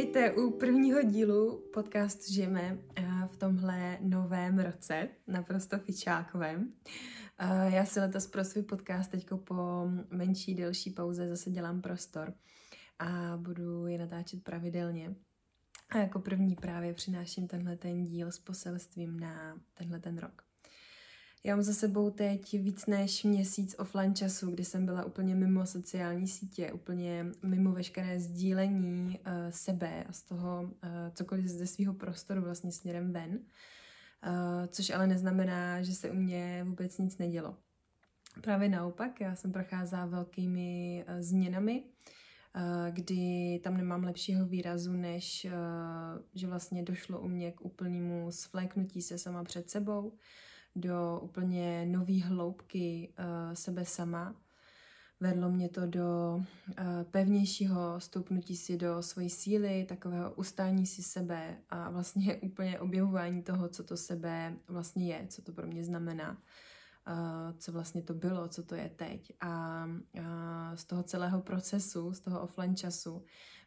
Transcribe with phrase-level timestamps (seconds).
[0.00, 6.72] Vítejte u prvního dílu podcastu Žijeme eh, v tomhle novém roce, naprosto fičákovém.
[7.38, 12.34] Eh, já si letos pro svůj podcast teď po menší, delší pauze zase dělám prostor
[12.98, 15.14] a budu je natáčet pravidelně.
[15.90, 20.49] A jako první právě přináším tenhle ten díl s poselstvím na tenhle ten rok.
[21.44, 25.66] Já mám za sebou teď víc než měsíc offline času, kdy jsem byla úplně mimo
[25.66, 30.70] sociální sítě, úplně mimo veškeré sdílení uh, sebe a z toho uh,
[31.14, 33.30] cokoliv ze svého prostoru vlastně směrem ven.
[33.30, 37.56] Uh, což ale neznamená, že se u mě vůbec nic nedělo.
[38.40, 41.82] Právě naopak, já jsem procházela velkými uh, změnami,
[42.56, 48.26] uh, kdy tam nemám lepšího výrazu, než uh, že vlastně došlo u mě k úplnému
[48.30, 50.12] svléknutí se sama před sebou,
[50.80, 54.34] do úplně nové hloubky uh, sebe sama.
[55.20, 56.74] Vedlo mě to do uh,
[57.10, 63.68] pevnějšího stoupnutí si do svojí síly, takového ustání si sebe a vlastně úplně objevování toho,
[63.68, 68.48] co to sebe vlastně je, co to pro mě znamená, uh, co vlastně to bylo,
[68.48, 69.32] co to je teď.
[69.40, 70.22] A uh,
[70.74, 73.24] z toho celého procesu, z toho offline času,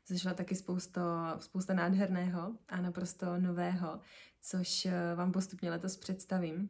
[0.07, 3.99] zešla taky spousta, spousta nádherného a naprosto nového,
[4.41, 6.69] což vám postupně letos představím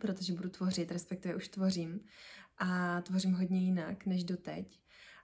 [0.00, 2.00] protože budu tvořit, respektive už tvořím
[2.58, 4.80] a tvořím hodně jinak než doteď.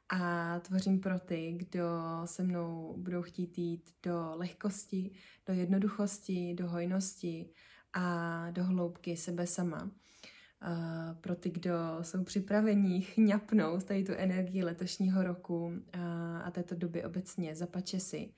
[0.09, 1.83] A tvořím pro ty, kdo
[2.25, 5.11] se mnou budou chtít jít do lehkosti,
[5.47, 7.51] do jednoduchosti, do hojnosti
[7.93, 9.91] a do hloubky sebe sama.
[10.63, 16.01] Uh, pro ty, kdo jsou připravení chňapnout tady tu energii letošního roku uh,
[16.45, 18.33] a této doby obecně, zapače si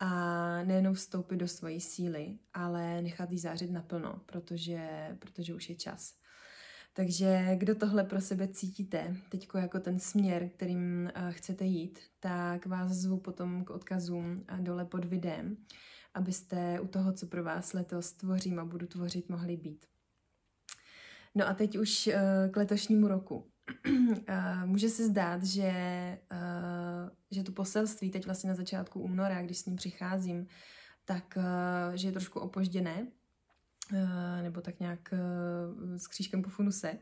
[0.00, 5.74] a nejenom vstoupit do svojí síly, ale nechat jí zářit naplno, protože, protože už je
[5.74, 6.14] čas.
[6.92, 12.66] Takže kdo tohle pro sebe cítíte, teď jako ten směr, kterým uh, chcete jít, tak
[12.66, 15.56] vás zvu potom k odkazům dole pod videem,
[16.14, 19.86] abyste u toho, co pro vás letos tvořím a budu tvořit, mohli být.
[21.34, 22.12] No a teď už uh,
[22.50, 23.50] k letošnímu roku.
[23.86, 25.72] Uh, může se zdát, že
[26.32, 30.46] uh, že to poselství teď vlastně na začátku února, když s ním přicházím,
[31.04, 33.06] tak eh, že je trošku opožděné,
[33.94, 36.98] eh, nebo tak nějak eh, s křížkem po funuse,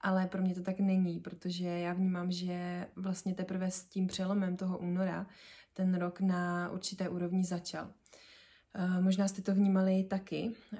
[0.00, 4.56] ale pro mě to tak není, protože já vnímám, že vlastně teprve s tím přelomem
[4.56, 5.26] toho února
[5.74, 7.92] ten rok na určité úrovni začal.
[8.78, 10.78] Uh, možná jste to vnímali taky, uh,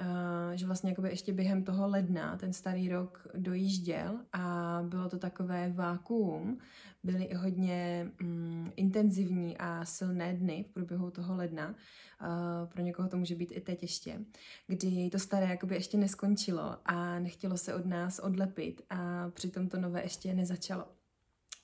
[0.54, 5.72] že vlastně jakoby ještě během toho ledna ten starý rok dojížděl a bylo to takové
[5.72, 6.58] vákuum.
[7.04, 11.68] Byly i hodně um, intenzivní a silné dny v průběhu toho ledna.
[11.68, 14.20] Uh, pro někoho to může být i teď ještě,
[14.66, 19.80] kdy to staré jakoby ještě neskončilo a nechtělo se od nás odlepit a přitom to
[19.80, 20.84] nové ještě nezačalo.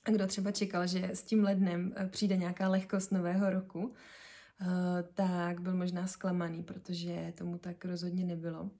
[0.05, 4.24] A kdo třeba čekal, že s tím lednem přijde nějaká lehkost nového roku, Eh,
[5.13, 8.71] tak byl možná zklamaný, protože tomu tak rozhodně nebylo.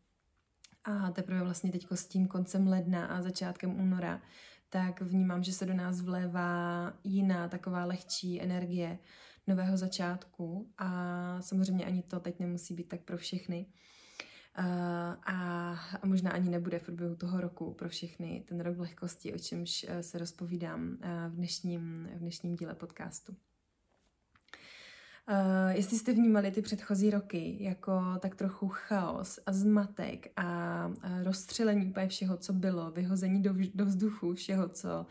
[0.84, 4.22] A teprve vlastně teď s tím koncem ledna a začátkem února,
[4.70, 9.00] tak vnímám, že se do nás vlévá jiná taková lehčí energie
[9.48, 13.66] nového začátku a samozřejmě ani to teď nemusí být tak pro všechny.
[14.60, 14.66] Uh,
[15.24, 15.72] a,
[16.02, 19.86] a možná ani nebude v průběhu toho roku pro všechny ten rok lehkosti, o čemž
[20.02, 20.98] se rozpovídám
[21.30, 23.36] v dnešním, v dnešním díle podcastu.
[25.30, 30.44] Uh, jestli jste vnímali ty předchozí roky jako tak trochu chaos a zmatek a,
[31.02, 35.06] a rozstřelení úplně všeho, co bylo, vyhození do, do vzduchu všeho, co,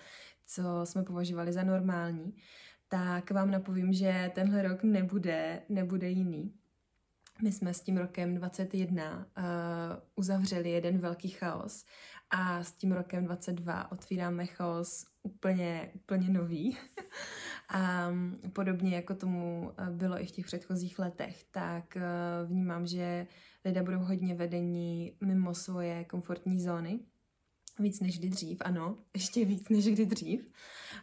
[0.47, 2.35] co jsme považovali za normální,
[2.89, 6.55] tak vám napovím, že tenhle rok nebude, nebude jiný.
[7.43, 9.45] My jsme s tím rokem 21 uh,
[10.17, 11.85] uzavřeli jeden velký chaos
[12.31, 16.79] a s tím rokem 22 otvíráme chaos úplně, úplně nový.
[17.69, 18.11] A
[18.53, 22.03] podobně jako tomu eh, bylo i v těch předchozích letech, tak eh,
[22.47, 23.27] vnímám, že
[23.65, 27.01] lidé budou hodně vedení mimo svoje komfortní zóny,
[27.79, 30.51] víc než kdy dřív, ano, ještě víc než kdy dřív.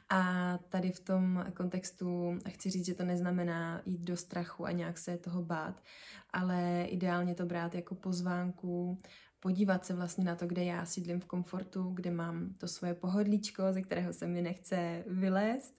[0.10, 4.98] A tady v tom kontextu chci říct, že to neznamená jít do strachu a nějak
[4.98, 5.84] se toho bát,
[6.34, 9.02] ale ideálně to brát jako pozvánku
[9.40, 13.64] podívat se vlastně na to, kde já sídlím v komfortu, kde mám to svoje pohodlíčko,
[13.74, 15.76] ze kterého se mi nechce vylézt,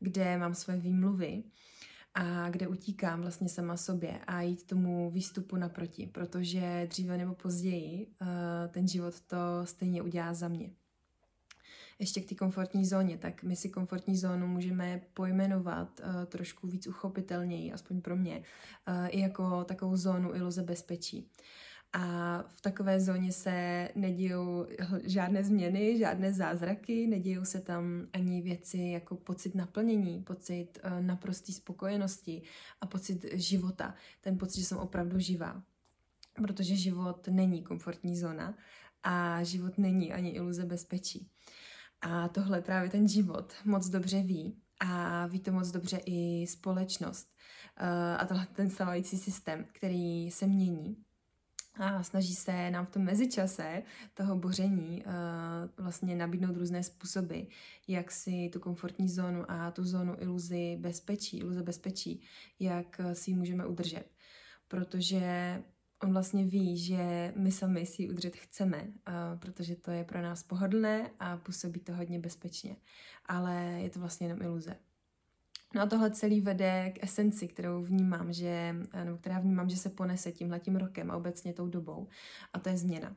[0.00, 1.42] kde mám své výmluvy
[2.14, 8.06] a kde utíkám vlastně sama sobě a jít tomu výstupu naproti, protože dříve nebo později
[8.20, 8.28] uh,
[8.68, 10.70] ten život to stejně udělá za mě.
[11.98, 16.86] Ještě k té komfortní zóně, tak my si komfortní zónu můžeme pojmenovat uh, trošku víc
[16.86, 18.36] uchopitelněji, aspoň pro mě,
[18.88, 21.30] uh, i jako takovou zónu iluze bezpečí.
[21.92, 24.66] A v takové zóně se nedějou
[25.04, 31.52] žádné změny, žádné zázraky, nedějou se tam ani věci jako pocit naplnění, pocit uh, naprosté
[31.52, 32.42] spokojenosti
[32.80, 33.94] a pocit života.
[34.20, 35.62] Ten pocit, že jsem opravdu živá.
[36.42, 38.54] Protože život není komfortní zóna
[39.02, 41.30] a život není ani iluze bezpečí.
[42.00, 47.34] A tohle právě ten život moc dobře ví a ví to moc dobře i společnost.
[47.80, 47.86] Uh,
[48.18, 50.96] a tohle ten stávající systém, který se mění
[51.78, 53.82] a snaží se nám v tom mezičase
[54.14, 55.12] toho boření uh,
[55.84, 57.40] vlastně nabídnout různé způsoby,
[57.88, 62.22] jak si tu komfortní zónu a tu zónu iluzi bezpečí, iluze bezpečí,
[62.60, 64.04] jak si ji můžeme udržet.
[64.68, 65.62] Protože
[66.02, 70.22] on vlastně ví, že my sami si ji udržet chceme, uh, protože to je pro
[70.22, 72.76] nás pohodlné a působí to hodně bezpečně.
[73.26, 74.76] Ale je to vlastně jenom iluze.
[75.74, 79.88] No a tohle celý vede k esenci, kterou vnímám, že, nebo která vnímám, že se
[79.88, 82.08] ponese tímhletím rokem a obecně tou dobou.
[82.52, 83.16] A to je změna.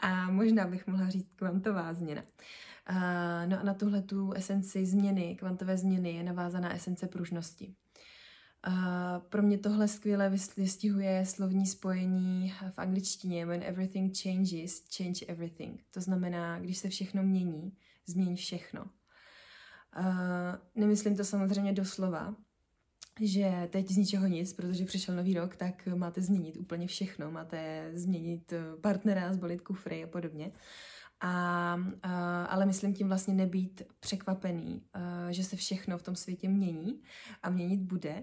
[0.00, 2.22] A možná bych mohla říct kvantová změna.
[2.90, 2.96] Uh,
[3.46, 7.74] no a na tuhle tu esenci změny, kvantové změny je navázaná esence pružnosti.
[8.68, 8.74] Uh,
[9.28, 15.82] pro mě tohle skvěle vystihuje slovní spojení v angličtině when everything changes, change everything.
[15.90, 17.72] To znamená, když se všechno mění,
[18.06, 18.84] změň všechno.
[20.74, 22.34] Nemyslím to samozřejmě doslova,
[23.20, 27.30] že teď z ničeho nic, protože přišel nový rok, tak máte změnit úplně všechno.
[27.30, 30.52] Máte změnit partnera, zbolit kufry a podobně.
[31.20, 32.10] A, uh,
[32.48, 37.02] ale myslím tím vlastně nebýt překvapený, uh, že se všechno v tom světě mění
[37.42, 38.22] a měnit bude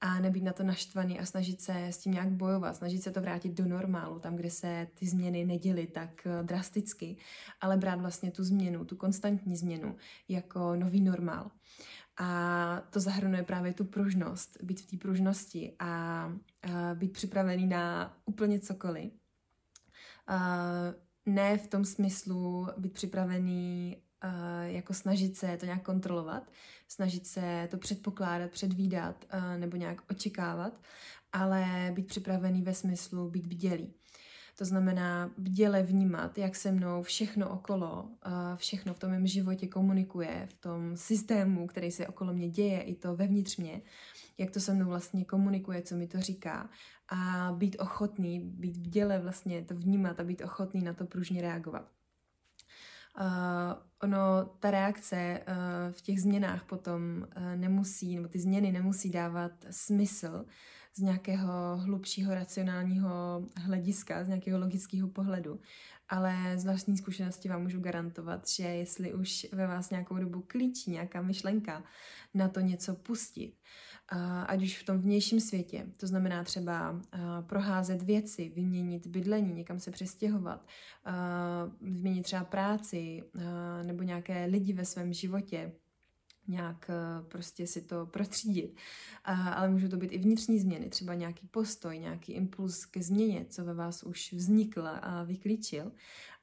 [0.00, 3.20] a nebýt na to naštvaný a snažit se s tím nějak bojovat, snažit se to
[3.20, 7.16] vrátit do normálu, tam, kde se ty změny neděly tak eh, drasticky,
[7.60, 9.96] ale brát vlastně tu změnu, tu konstantní změnu
[10.28, 11.50] jako nový normál.
[12.18, 16.30] A to zahrnuje právě tu pružnost, být v té pružnosti a, a
[16.94, 19.12] být připravený na úplně cokoliv.
[20.26, 20.68] A
[21.26, 23.96] ne v tom smyslu být připravený
[24.64, 26.50] jako snažit se to nějak kontrolovat,
[26.88, 30.80] snažit se to předpokládat, předvídat uh, nebo nějak očekávat,
[31.32, 33.94] ale být připravený ve smyslu být bdělý.
[34.58, 39.66] To znamená bděle vnímat, jak se mnou všechno okolo, uh, všechno v tom mém životě
[39.66, 43.82] komunikuje, v tom systému, který se okolo mě děje, i to vevnitř mě,
[44.38, 46.70] jak to se mnou vlastně komunikuje, co mi to říká
[47.08, 51.95] a být ochotný, být bděle vlastně to vnímat a být ochotný na to pružně reagovat.
[53.20, 53.26] Uh,
[54.02, 57.00] ono, ta reakce uh, v těch změnách potom
[57.36, 60.44] uh, nemusí, nebo ty změny nemusí dávat smysl
[60.94, 65.60] z nějakého hlubšího racionálního hlediska, z nějakého logického pohledu.
[66.08, 70.90] Ale z vlastní zkušenosti vám můžu garantovat, že jestli už ve vás nějakou dobu klíčí
[70.90, 71.82] nějaká myšlenka
[72.34, 73.54] na to něco pustit,
[74.46, 77.00] ať už v tom vnějším světě, to znamená třeba
[77.40, 80.66] proházet věci, vyměnit bydlení, někam se přestěhovat,
[81.80, 83.22] vyměnit třeba práci
[83.82, 85.72] nebo nějaké lidi ve svém životě,
[86.48, 86.90] nějak
[87.28, 88.76] prostě si to protřídit.
[89.24, 93.64] Ale můžou to být i vnitřní změny, třeba nějaký postoj, nějaký impuls ke změně, co
[93.64, 95.92] ve vás už vznikl a vyklíčil.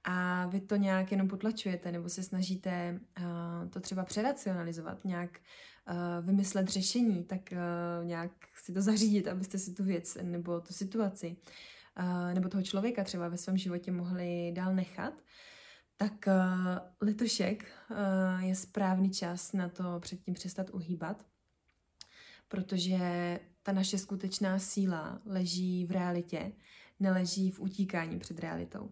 [0.04, 3.00] A vy to nějak jenom potlačujete nebo se snažíte
[3.69, 5.39] to třeba přeracionalizovat, nějak
[6.21, 8.31] vymyslet řešení, tak uh, nějak
[8.63, 11.38] si to zařídit, abyste si tu věc nebo tu situaci
[12.00, 15.13] uh, nebo toho člověka třeba ve svém životě mohli dál nechat,
[15.97, 16.25] tak
[17.01, 17.65] letošek
[18.39, 21.25] je správný čas na to předtím přestat uhýbat,
[22.48, 26.51] protože ta naše skutečná síla leží v realitě,
[27.00, 28.91] neleží v utíkání před realitou.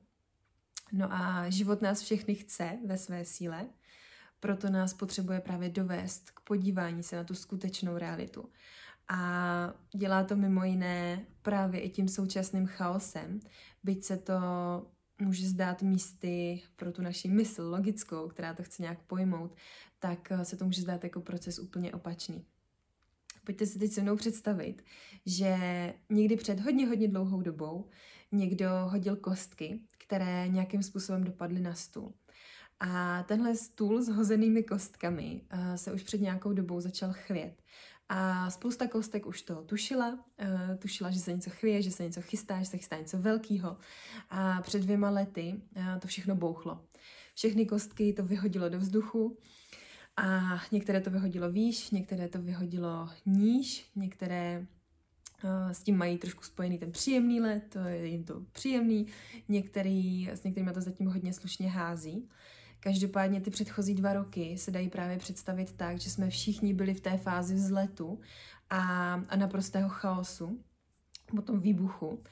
[0.91, 3.69] No a život nás všechny chce ve své síle,
[4.41, 8.49] proto nás potřebuje právě dovést k podívání se na tu skutečnou realitu.
[9.07, 13.39] A dělá to mimo jiné právě i tím současným chaosem,
[13.83, 14.33] byť se to
[15.19, 19.55] může zdát místy pro tu naši mysl logickou, která to chce nějak pojmout,
[19.99, 22.45] tak se to může zdát jako proces úplně opačný.
[23.45, 24.83] Pojďte si teď se mnou představit,
[25.25, 25.57] že
[26.09, 27.89] někdy před hodně, hodně dlouhou dobou
[28.31, 32.13] někdo hodil kostky, které nějakým způsobem dopadly na stůl.
[32.83, 37.63] A tenhle stůl s hozenými kostkami uh, se už před nějakou dobou začal chvět.
[38.09, 42.21] A spousta kostek už to tušila, uh, tušila, že se něco chvěje, že se něco
[42.21, 43.77] chystá, že se chystá něco velkého.
[44.29, 46.85] A před dvěma lety uh, to všechno bouchlo.
[47.35, 49.37] Všechny kostky to vyhodilo do vzduchu
[50.17, 54.67] a některé to vyhodilo výš, některé to vyhodilo níž, některé
[55.71, 59.07] s tím mají trošku spojený ten příjemný let, to je jim to příjemný,
[59.47, 62.29] některý, s některými to zatím hodně slušně hází.
[62.83, 67.01] Každopádně ty předchozí dva roky se dají právě představit tak, že jsme všichni byli v
[67.01, 68.19] té fázi vzletu
[68.69, 70.63] a, a naprostého chaosu,
[71.35, 72.23] potom výbuchu.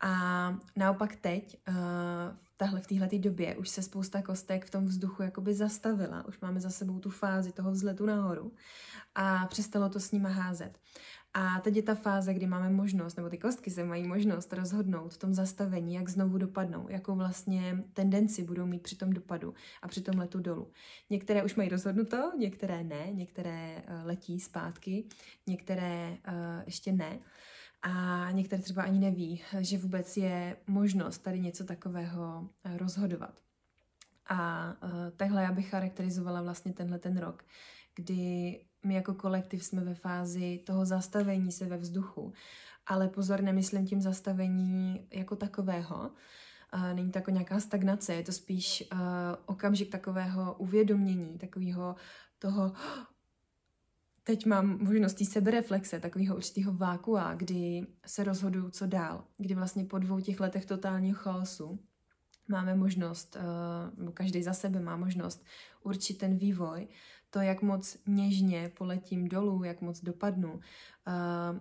[0.00, 1.56] A naopak teď,
[2.56, 6.26] tahle, v téhle době, už se spousta kostek v tom vzduchu jakoby zastavila.
[6.26, 8.52] Už máme za sebou tu fázi toho vzletu nahoru
[9.14, 10.78] a přestalo to s nima házet.
[11.34, 15.14] A teď je ta fáze, kdy máme možnost, nebo ty kostky se mají možnost rozhodnout
[15.14, 19.88] v tom zastavení, jak znovu dopadnou, jakou vlastně tendenci budou mít při tom dopadu a
[19.88, 20.70] při tom letu dolů.
[21.10, 25.04] Některé už mají rozhodnuto, některé ne, některé uh, letí zpátky,
[25.46, 27.18] některé uh, ještě ne.
[27.82, 33.40] A některé třeba ani neví, že vůbec je možnost tady něco takového uh, rozhodovat.
[34.28, 34.72] A
[35.16, 37.44] takhle já bych charakterizovala vlastně tenhle ten rok,
[37.94, 42.32] kdy my jako kolektiv jsme ve fázi toho zastavení se ve vzduchu.
[42.86, 46.10] Ale pozor, nemyslím tím zastavení jako takového.
[46.94, 48.98] Není to jako nějaká stagnace, je to spíš uh,
[49.46, 51.96] okamžik takového uvědomění, takového
[52.38, 52.72] toho,
[54.24, 59.98] teď mám možností sebereflexe, takového určitého vákua, kdy se rozhoduju, co dál, kdy vlastně po
[59.98, 61.78] dvou těch letech totálního chaosu
[62.48, 65.44] máme možnost, uh, nebo každý za sebe má možnost
[65.82, 66.88] určit ten vývoj,
[67.32, 70.60] to, jak moc něžně poletím dolů, jak moc dopadnu, uh,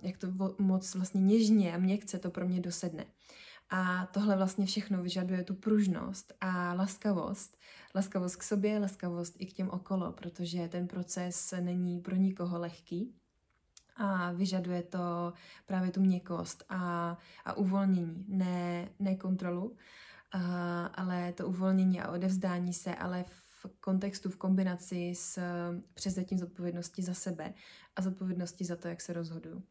[0.02, 0.28] jak to
[0.60, 3.06] moc vlastně něžně a měkce to pro mě dosedne.
[3.70, 7.58] A tohle vlastně všechno vyžaduje tu pružnost a laskavost.
[7.96, 13.16] Laskavost k sobě, laskavost i k těm okolo, protože ten proces není pro nikoho lehký
[13.96, 15.34] a vyžaduje to
[15.66, 20.42] právě tu měkost a, a uvolnění, ne, ne kontrolu, uh,
[20.94, 23.41] ale to uvolnění a odevzdání se, ale v
[23.80, 25.44] kontextu, v kombinaci s eh,
[25.94, 27.54] převzetím zodpovědnosti za sebe
[27.96, 29.64] a zodpovědnosti za to, jak se rozhoduju.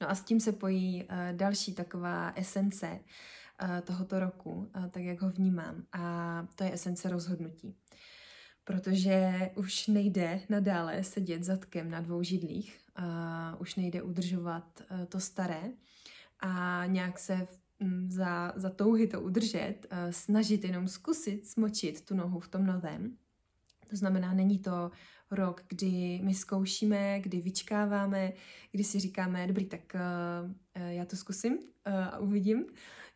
[0.00, 2.88] No a s tím se pojí uh, další taková esence
[3.62, 7.76] uh, tohoto roku, tak jak ho vnímám, a to je esence rozhodnutí.
[8.64, 12.80] Protože už nejde nadále sedět zadkem na dvou židlích,
[13.58, 15.62] už nejde udržovat to staré
[16.40, 17.61] a nějak se Mm,
[18.08, 23.16] za, za touhy to udržet, uh, snažit jenom zkusit smočit tu nohu v tom novém.
[23.90, 24.90] To znamená, není to
[25.30, 28.32] rok, kdy my zkoušíme, kdy vyčkáváme,
[28.72, 30.00] kdy si říkáme, dobrý, tak uh,
[30.88, 31.62] já to zkusím uh,
[31.94, 32.64] a uvidím,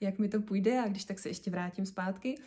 [0.00, 2.38] jak mi to půjde a když tak se ještě vrátím zpátky.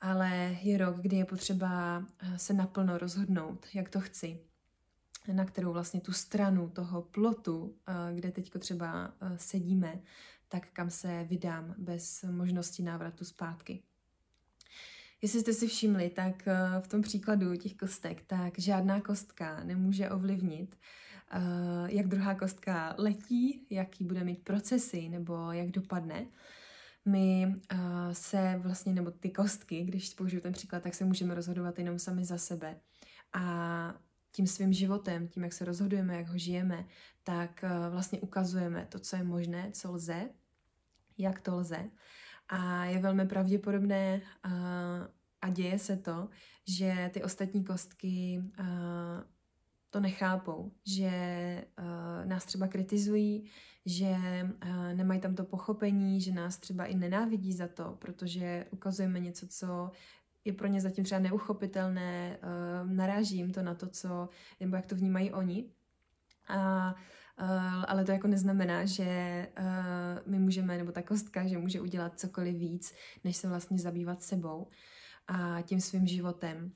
[0.00, 2.04] Ale je rok, kdy je potřeba
[2.36, 4.40] se naplno rozhodnout, jak to chci,
[5.32, 7.74] na kterou vlastně tu stranu toho plotu,
[8.14, 10.00] kde teď třeba sedíme,
[10.48, 13.82] tak kam se vydám bez možnosti návratu zpátky.
[15.22, 20.10] Jestli jste si všimli, tak eh, v tom příkladu těch kostek, tak žádná kostka nemůže
[20.10, 20.76] ovlivnit,
[21.30, 21.38] eh,
[21.86, 26.26] jak druhá kostka letí, jaký bude mít procesy nebo jak dopadne.
[27.04, 27.76] My eh,
[28.12, 32.24] se vlastně, nebo ty kostky, když použiju ten příklad, tak se můžeme rozhodovat jenom sami
[32.24, 32.76] za sebe.
[33.32, 33.94] A
[34.32, 36.86] tím svým životem, tím, jak se rozhodujeme, jak ho žijeme,
[37.24, 40.28] tak vlastně ukazujeme to, co je možné, co lze
[41.18, 41.90] jak to lze.
[42.48, 44.50] A je velmi pravděpodobné a,
[45.42, 46.28] a děje se to,
[46.68, 48.64] že ty ostatní kostky a,
[49.90, 51.10] to nechápou, že
[52.24, 53.50] nás třeba kritizují,
[53.86, 54.16] že
[54.94, 59.90] nemají tam to pochopení, že nás třeba i nenávidí za to, protože ukazujeme něco, co
[60.48, 64.28] je pro ně zatím třeba neuchopitelné, uh, narážím to na to, co,
[64.60, 65.70] nebo jak to vnímají oni.
[66.48, 66.94] A
[67.40, 69.64] Uh, ale to jako neznamená, že uh,
[70.26, 74.68] my můžeme, nebo ta kostka, že může udělat cokoliv víc, než se vlastně zabývat sebou
[75.26, 76.72] a tím svým životem.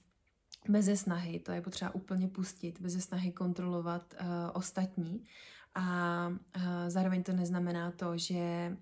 [0.69, 4.15] Beze snahy, to je potřeba úplně pustit, beze snahy kontrolovat
[4.53, 5.25] ostatní.
[5.75, 6.29] A
[6.89, 8.77] zároveň to neznamená to, že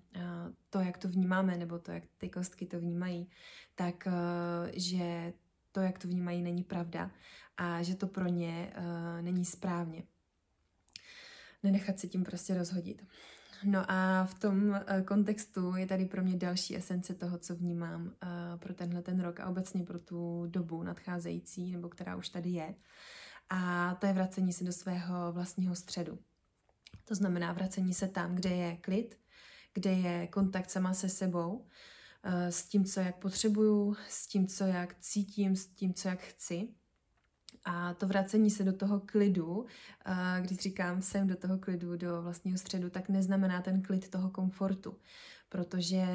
[0.69, 3.29] to, jak to vnímáme, nebo to, jak ty kostky to vnímají,
[3.75, 4.07] tak
[4.73, 5.33] že
[5.71, 7.11] to, jak to vnímají, není pravda
[7.57, 8.73] a že to pro ně
[9.21, 10.03] není správně
[11.63, 13.07] nenechat se tím prostě rozhodit.
[13.63, 18.11] No a v tom kontextu je tady pro mě další esence toho, co vnímám
[18.57, 22.75] pro tenhle ten rok a obecně pro tu dobu nadcházející, nebo která už tady je.
[23.49, 26.19] A to je vracení se do svého vlastního středu.
[27.05, 29.19] To znamená vracení se tam, kde je klid,
[29.73, 31.65] kde je kontakt sama se sebou,
[32.23, 36.19] eh, s tím, co jak potřebuju, s tím, co jak cítím, s tím, co jak
[36.19, 36.67] chci.
[37.65, 39.65] A to vracení se do toho klidu,
[40.41, 44.97] když říkám sem do toho klidu, do vlastního středu, tak neznamená ten klid toho komfortu,
[45.49, 46.05] protože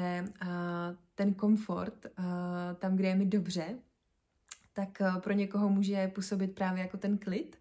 [1.15, 2.05] ten komfort,
[2.79, 3.79] tam, kde je mi dobře,
[4.77, 7.57] tak pro někoho může působit právě jako ten klid,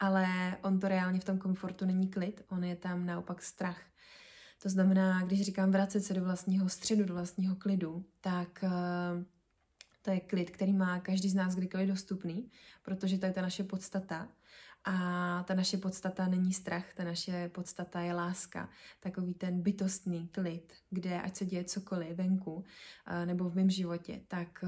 [0.00, 0.26] ale
[0.62, 3.82] on to reálně v tom komfortu není klid, on je tam naopak strach.
[4.62, 8.64] To znamená, když říkám vracet se do vlastního středu, do vlastního klidu, tak
[10.02, 12.50] to je klid, který má každý z nás kdykoliv dostupný,
[12.82, 14.28] protože to je ta naše podstata.
[14.84, 18.68] A ta naše podstata není strach, ta naše podstata je láska.
[19.00, 22.64] Takový ten bytostný klid, kde ať se děje cokoliv venku
[23.24, 24.64] nebo v mém životě, tak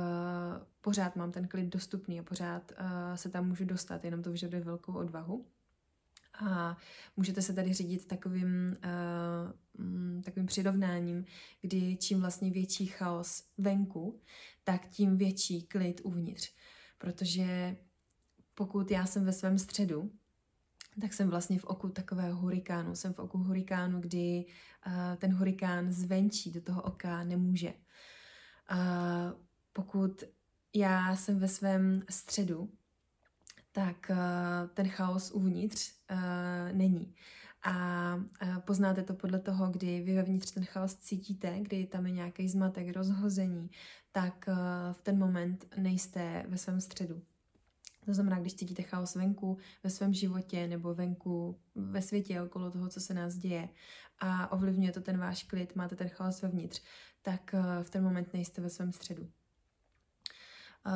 [0.80, 2.72] pořád mám ten klid dostupný a pořád
[3.14, 5.46] se tam můžu dostat, jenom to vyžaduje velkou odvahu.
[6.34, 6.76] A
[7.16, 8.76] můžete se tady řídit takovým,
[9.78, 11.24] uh, takovým přirovnáním,
[11.60, 14.20] kdy čím vlastně větší chaos venku,
[14.64, 16.54] tak tím větší klid uvnitř.
[16.98, 17.76] Protože
[18.62, 20.10] pokud já jsem ve svém středu,
[21.00, 22.94] tak jsem vlastně v oku takového hurikánu.
[22.94, 24.44] Jsem v oku hurikánu, kdy
[24.86, 27.74] uh, ten hurikán zvenčí do toho oka nemůže.
[28.72, 29.40] Uh,
[29.72, 30.22] pokud
[30.74, 32.70] já jsem ve svém středu,
[33.72, 37.14] tak uh, ten chaos uvnitř uh, není.
[37.62, 42.12] A uh, poznáte to podle toho, kdy vy vevnitř ten chaos cítíte, kdy tam je
[42.12, 43.70] nějaký zmatek, rozhození,
[44.12, 44.54] tak uh,
[44.92, 47.22] v ten moment nejste ve svém středu.
[48.04, 52.88] To znamená, když cítíte chaos venku, ve svém životě nebo venku ve světě okolo toho,
[52.88, 53.68] co se nás děje
[54.18, 56.82] a ovlivňuje to ten váš klid, máte ten chaos vevnitř,
[57.22, 59.22] tak v ten moment nejste ve svém středu.
[60.86, 60.92] Uh,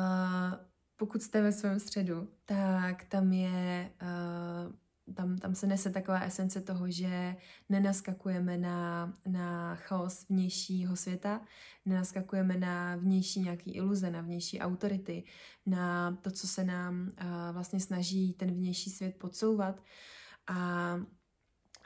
[0.95, 4.75] pokud jste ve svém středu, tak tam je, uh,
[5.13, 7.35] tam, tam se nese taková esence toho, že
[7.69, 11.41] nenaskakujeme na, na chaos vnějšího světa,
[11.85, 15.23] nenaskakujeme na vnější nějaký iluze, na vnější autority,
[15.65, 19.83] na to, co se nám uh, vlastně snaží ten vnější svět podsouvat.
[20.47, 20.93] A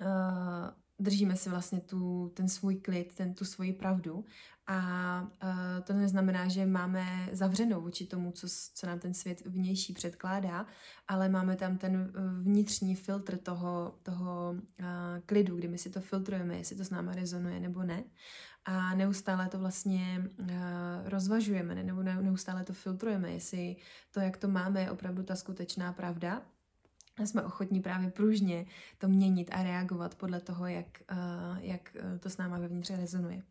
[0.02, 4.26] uh, držíme si vlastně tu, ten svůj klid, ten, tu svoji pravdu
[4.68, 9.94] a uh, to neznamená, že máme zavřenou vůči tomu, co, co nám ten svět vnější
[9.94, 10.66] předkládá,
[11.08, 14.86] ale máme tam ten e, vnitřní filtr toho, toho uh,
[15.26, 18.04] klidu, kdy my si to filtrujeme, jestli to s náma rezonuje nebo ne.
[18.66, 20.48] A neustále to vlastně uh,
[21.06, 23.76] rozvažujeme, ne, nebo neustále to filtrujeme, jestli
[24.12, 26.42] to, jak to máme, je opravdu ta skutečná pravda.
[27.20, 28.66] Jsme ochotní právě pružně
[28.98, 33.44] to měnit a reagovat podle toho, jak, uh, jak to s náma vevnitř rezonuje.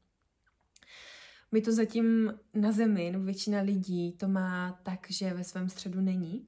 [1.52, 6.00] My to zatím na zemi, nebo většina lidí to má tak, že ve svém středu
[6.00, 6.46] není.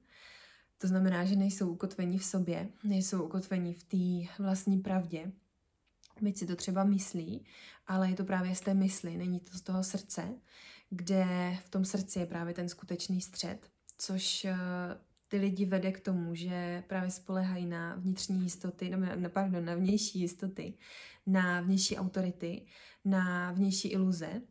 [0.77, 5.31] To znamená, že nejsou ukotveni v sobě, nejsou ukotveni v té vlastní pravdě.
[6.21, 7.45] Byť si to třeba myslí,
[7.87, 10.35] ale je to právě z té mysli, není to z toho srdce,
[10.89, 11.25] kde
[11.65, 14.55] v tom srdci je právě ten skutečný střed, což eh,
[15.33, 19.75] ty lidi vede k tomu, že právě spolehají na vnitřní jistoty, nebo na, pardon, na
[19.75, 20.73] vnější jistoty,
[21.25, 22.65] na vnější autority,
[23.05, 24.41] na vnější iluze,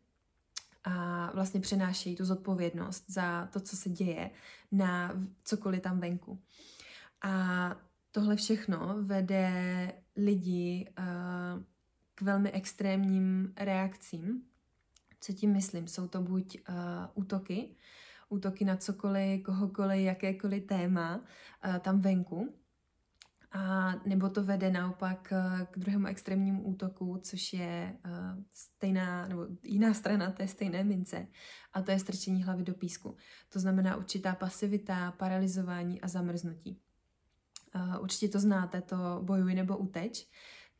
[0.83, 4.31] a vlastně přenášejí tu zodpovědnost za to, co se děje
[4.71, 6.41] na cokoliv tam venku.
[7.21, 7.75] A
[8.11, 11.63] tohle všechno vede lidi uh,
[12.15, 14.41] k velmi extrémním reakcím.
[15.19, 15.87] Co tím myslím?
[15.87, 16.75] Jsou to buď uh,
[17.13, 17.75] útoky,
[18.33, 22.53] útoky na cokoliv, kohokoliv, jakékoliv téma uh, tam venku,
[23.53, 29.47] a nebo to vede naopak eh, k druhému extrémnímu útoku, což je uh, stejná, nebo
[29.63, 31.27] jiná strana té stejné mince,
[31.73, 33.15] a to je strčení hlavy do písku.
[33.49, 36.79] To znamená určitá pasivita, paralizování a zamrznutí.
[38.01, 40.27] Určitě to znáte, to bojuj nebo uteč,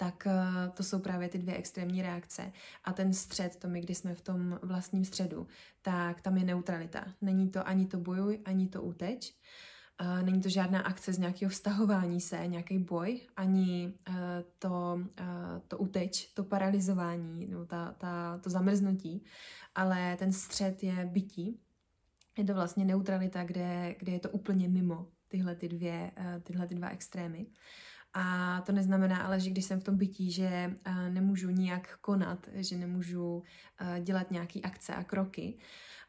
[0.04, 2.52] tak uh, to jsou právě ty dvě extrémní reakce.
[2.84, 5.48] A ten střed, to my, když jsme v tom vlastním středu,
[5.82, 7.06] tak tam je neutralita.
[7.22, 9.34] Není to ani to bojuj, ani to uteč.
[10.02, 14.16] Uh, není to žádná akce z nějakého vztahování se, nějaký boj, ani uh,
[14.60, 15.00] to,
[15.68, 19.24] to uteč, to paralizování, no, ta, ta, to zamrznutí,
[19.76, 21.60] ale ten střed je bytí.
[22.38, 26.12] Je to vlastně neutralita, kde, kde je to úplně mimo tyhle, ty dvě,
[26.44, 27.46] tyhle ty dva extrémy.
[28.14, 30.76] A to neznamená ale, že když jsem v tom bytí, že
[31.10, 33.44] nemůžu nijak konat, že nemůžu
[34.04, 35.58] dělat nějaké akce a kroky,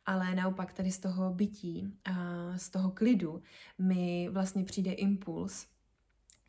[0.07, 1.95] ale naopak tady z toho bytí,
[2.57, 3.43] z toho klidu
[3.79, 5.67] mi vlastně přijde impuls,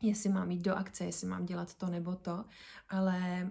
[0.02, 2.44] jestli mám jít do akce, jestli mám dělat to nebo to,
[2.88, 3.50] ale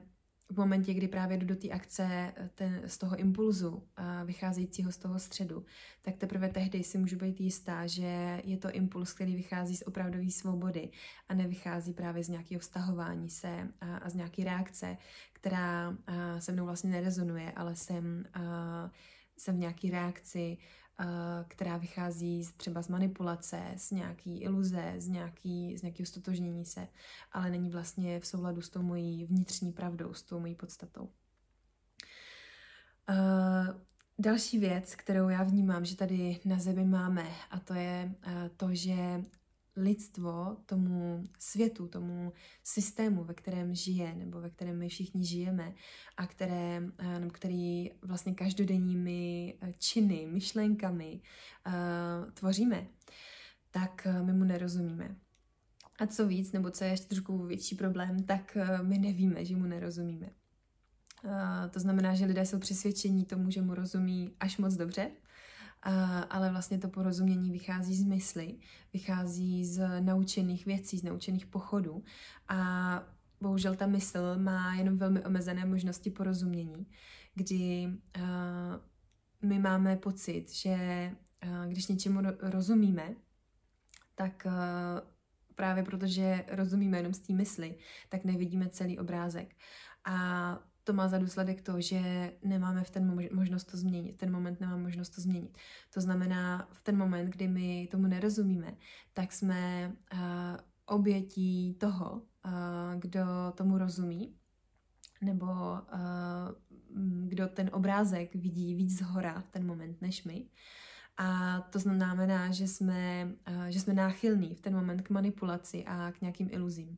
[0.50, 3.84] v momentě, kdy právě jdu do té akce ten, z toho impulzu,
[4.26, 5.66] vycházejícího z toho středu,
[6.02, 10.32] tak teprve tehdy si můžu být jistá, že je to impuls, který vychází z opravdové
[10.32, 10.90] svobody
[11.30, 14.98] a nevychází právě z nějakého vztahování se a, a z nějaké reakce,
[15.34, 18.92] která a, se mnou vlastně nerezonuje, ale jsem a,
[19.38, 20.58] jsem v nějaké reakci,
[21.48, 26.88] která vychází z, třeba z manipulace, z nějaký iluze, z, nějaký, z nějakého stotožnění se,
[27.32, 31.10] ale není vlastně v souladu s tou mojí vnitřní pravdou, s tou mojí podstatou.
[33.10, 33.82] Uh,
[34.20, 38.76] další věc, kterou já vnímám, že tady na zemi máme, a to je uh, to,
[38.76, 39.24] že
[39.76, 42.34] lidstvo tomu světu, tomu
[42.64, 45.74] systému, ve kterém žije, nebo ve kterém my všichni žijeme
[46.18, 51.22] a které, eh, nebo který vlastně každodenními eh, činy, myšlenkami
[51.68, 52.88] uh, tvoříme,
[53.72, 55.16] tak my mu nerozumíme.
[56.00, 59.66] A co víc, nebo co je ještě trošku větší problém, tak my nevíme, že mu
[59.66, 60.30] nerozumíme.
[61.72, 65.12] To znamená, že lidé jsou přesvědčení tomu, že mu rozumí až moc dobře,
[66.30, 68.56] ale vlastně to porozumění vychází z mysli,
[68.94, 72.04] vychází z naučených věcí, z naučených pochodů
[72.48, 73.04] a
[73.42, 76.88] bohužel ta mysl má jenom velmi omezené možnosti porozumění,
[77.36, 77.90] kdy
[79.42, 81.12] my máme pocit, že
[81.68, 83.16] když něčemu rozumíme,
[84.16, 84.48] tak
[85.56, 87.76] právě protože rozumíme jenom z té mysli,
[88.10, 89.56] tak nevidíme celý obrázek.
[90.06, 94.60] A to má za důsledek to, že nemáme v ten možnost to změnit, ten moment
[94.62, 95.58] nemá možnost to změnit.
[95.94, 98.74] To znamená, v ten moment, kdy my tomu nerozumíme,
[99.14, 100.20] tak jsme uh,
[100.86, 104.36] obětí toho, uh, kdo tomu rozumí,
[105.22, 105.80] nebo uh,
[107.28, 110.46] kdo ten obrázek vidí víc z hora v ten moment než my.
[111.18, 116.12] A to znamená, že jsme, uh, že jsme náchylní v ten moment k manipulaci a
[116.12, 116.98] k nějakým iluzím.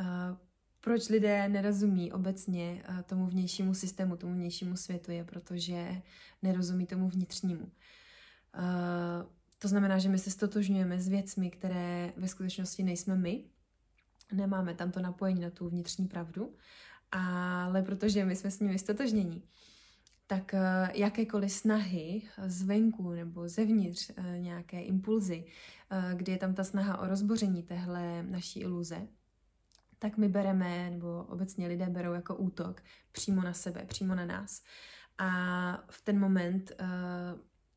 [0.00, 0.36] Uh,
[0.84, 6.02] proč lidé nerozumí obecně uh, tomu vnějšímu systému, tomu vnějšímu světu, je protože
[6.42, 7.64] nerozumí tomu vnitřnímu.
[7.64, 7.70] Uh,
[9.58, 13.44] to znamená, že my se stotožňujeme s věcmi, které ve skutečnosti nejsme my,
[14.32, 16.56] nemáme tam to napojení na tu vnitřní pravdu,
[17.12, 19.42] ale protože my jsme s nimi stotožnění,
[20.26, 20.60] tak uh,
[20.94, 25.44] jakékoliv snahy zvenku nebo zevnitř, nějaké impulzy,
[26.14, 29.08] kdy je tam ta snaha o rozboření téhle naší iluze,
[30.02, 34.62] tak my bereme, nebo obecně lidé berou jako útok přímo na sebe, přímo na nás.
[35.18, 35.28] A
[35.90, 36.86] v ten moment uh,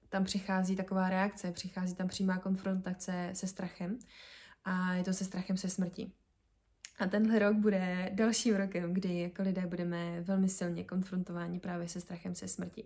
[0.09, 3.99] tam přichází taková reakce, přichází tam přímá konfrontace se strachem
[4.63, 6.11] a je to se strachem se smrti.
[6.99, 12.01] A tenhle rok bude dalším rokem, kdy jako lidé budeme velmi silně konfrontováni právě se
[12.01, 12.85] strachem se smrti.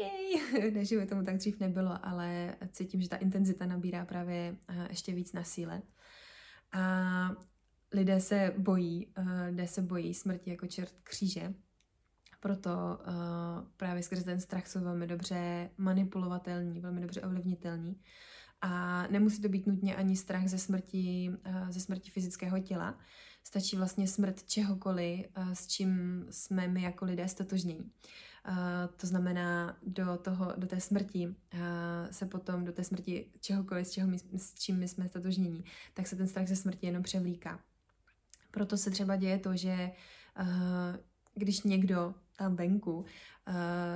[0.00, 4.56] Jej, ne, že by tomu tak dřív nebylo, ale cítím, že ta intenzita nabírá právě
[4.68, 5.82] eh, ještě víc na síle.
[6.72, 7.36] A
[7.92, 11.54] lidé se bojí, uh, lidé se bojí smrti jako čert kříže,
[12.40, 18.00] proto uh, právě skrze ten strach jsou velmi dobře manipulovatelní, velmi dobře ovlivnitelní.
[18.60, 22.98] A nemusí to být nutně ani strach ze smrti, uh, ze smrti fyzického těla.
[23.44, 27.90] Stačí vlastně smrt čehokoliv, uh, s čím jsme my jako lidé stotožnění.
[28.48, 28.54] Uh,
[28.96, 31.34] to znamená, do, toho, do té smrti uh,
[32.10, 36.06] se potom, do té smrti čehokoliv, s, čeho my, s čím my jsme stotožnění, tak
[36.06, 37.60] se ten strach ze smrti jenom převlíká.
[38.58, 39.90] Proto se třeba děje to, že
[40.40, 40.46] uh,
[41.34, 43.04] když někdo tam venku uh,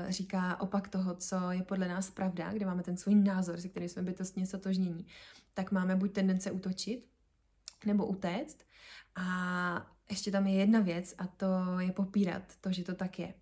[0.08, 3.88] říká opak toho, co je podle nás pravda, kde máme ten svůj názor, se kterým
[3.88, 5.06] jsme bytostně sotožnění,
[5.54, 7.06] tak máme buď tendence útočit,
[7.86, 8.58] nebo utéct.
[9.16, 9.26] A
[10.10, 13.34] ještě tam je jedna věc a to je popírat to, že to tak je.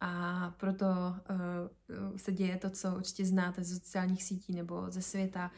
[0.00, 5.50] A proto uh, se děje to, co určitě znáte ze sociálních sítí nebo ze světa,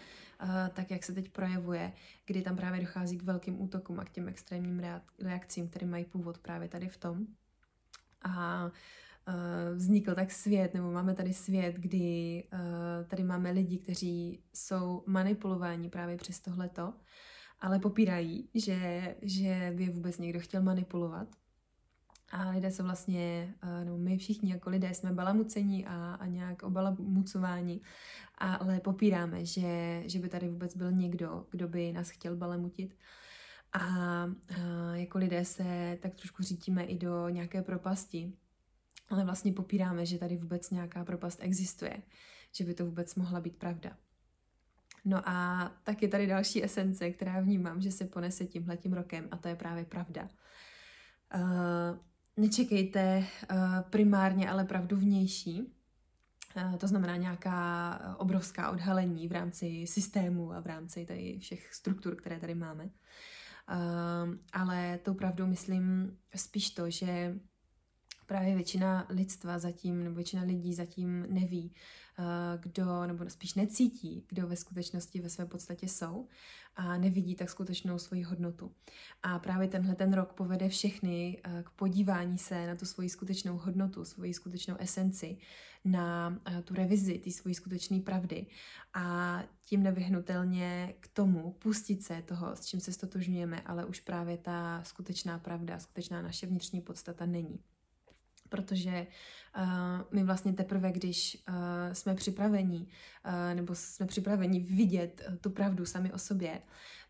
[0.75, 1.93] tak jak se teď projevuje,
[2.27, 4.83] kdy tam právě dochází k velkým útokům a k těm extrémním
[5.23, 7.27] reakcím, které mají původ právě tady v tom.
[8.23, 8.71] A uh,
[9.77, 15.89] vznikl tak svět, nebo máme tady svět, kdy uh, tady máme lidi, kteří jsou manipulováni
[15.89, 16.95] právě přes tohleto,
[17.61, 21.29] ale popírají, že, že by vůbec někdo chtěl manipulovat.
[22.33, 27.81] A lidé jsou vlastně, no my všichni jako lidé jsme balamucení a, a nějak obalamucováni,
[28.39, 32.97] ale popíráme, že, že by tady vůbec byl někdo, kdo by nás chtěl balamutit.
[33.73, 34.31] A, a
[34.95, 38.33] jako lidé se tak trošku řítíme i do nějaké propasti,
[39.09, 42.03] ale vlastně popíráme, že tady vůbec nějaká propast existuje,
[42.53, 43.97] že by to vůbec mohla být pravda.
[45.05, 49.37] No a tak je tady další esence, která vnímám, že se ponese tímhletím rokem a
[49.37, 50.29] to je právě pravda.
[51.35, 51.99] Uh,
[52.37, 53.59] nečekejte uh,
[53.91, 55.63] primárně ale pravdu vnější,
[56.57, 62.17] uh, to znamená nějaká obrovská odhalení v rámci systému a v rámci tady všech struktur,
[62.17, 62.91] které tady máme.
[64.53, 67.39] Ale tou pravdou myslím spíš to, že
[68.27, 71.73] právě většina lidstva zatím, nebo většina lidí zatím neví,
[72.19, 76.29] Eh, kdo, nebo spíš necítí, kdo ve skutečnosti ve své podstatě jsou
[76.77, 78.73] a nevidí tak skutečnou svoji hodnotu.
[79.23, 83.59] A právě tenhle ten rok povede všechny eh, k podívání se na tu svoji skutečnou
[83.59, 85.39] hodnotu, svoji skutečnou esenci,
[85.85, 88.47] na eh, tu revizi té svojí skutečné pravdy
[88.95, 94.39] a tím nevyhnutelně k tomu pustit se toho, s čím se stotožňujeme, ale už právě
[94.39, 97.59] ta skutečná pravda, skutečná naše vnitřní podstata není
[98.49, 99.07] protože
[99.57, 99.63] uh,
[100.11, 101.55] my vlastně teprve, když uh,
[101.93, 106.63] jsme připraveni, uh, nebo jsme připraveni vidět uh, tu pravdu sami o sobě,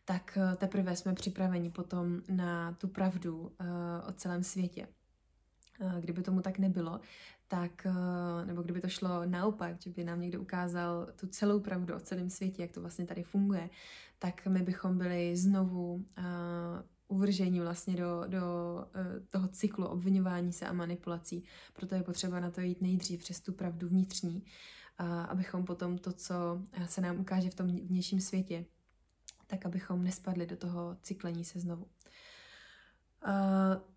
[0.05, 3.49] tak uh, teprve jsme připraveni potom na tu pravdu uh,
[4.09, 4.89] o celém světě.
[6.01, 7.01] Kdyby tomu tak nebylo,
[7.49, 7.87] tak,
[8.45, 12.31] nebo kdyby to šlo naopak, že by nám někdo ukázal tu celou pravdu o celém
[12.31, 13.71] světě, jak to vlastně tady funguje,
[14.19, 16.05] tak my bychom byli znovu uh,
[17.09, 21.45] uvržení vlastně do, do uh, toho cyklu obvinování se a manipulací.
[21.73, 24.43] Proto je potřeba na to jít nejdřív přes tu pravdu vnitřní,
[25.01, 26.35] uh, abychom potom to, co
[26.87, 28.65] se nám ukáže v tom vnějším světě,
[29.47, 31.87] tak abychom nespadli do toho cyklení se znovu.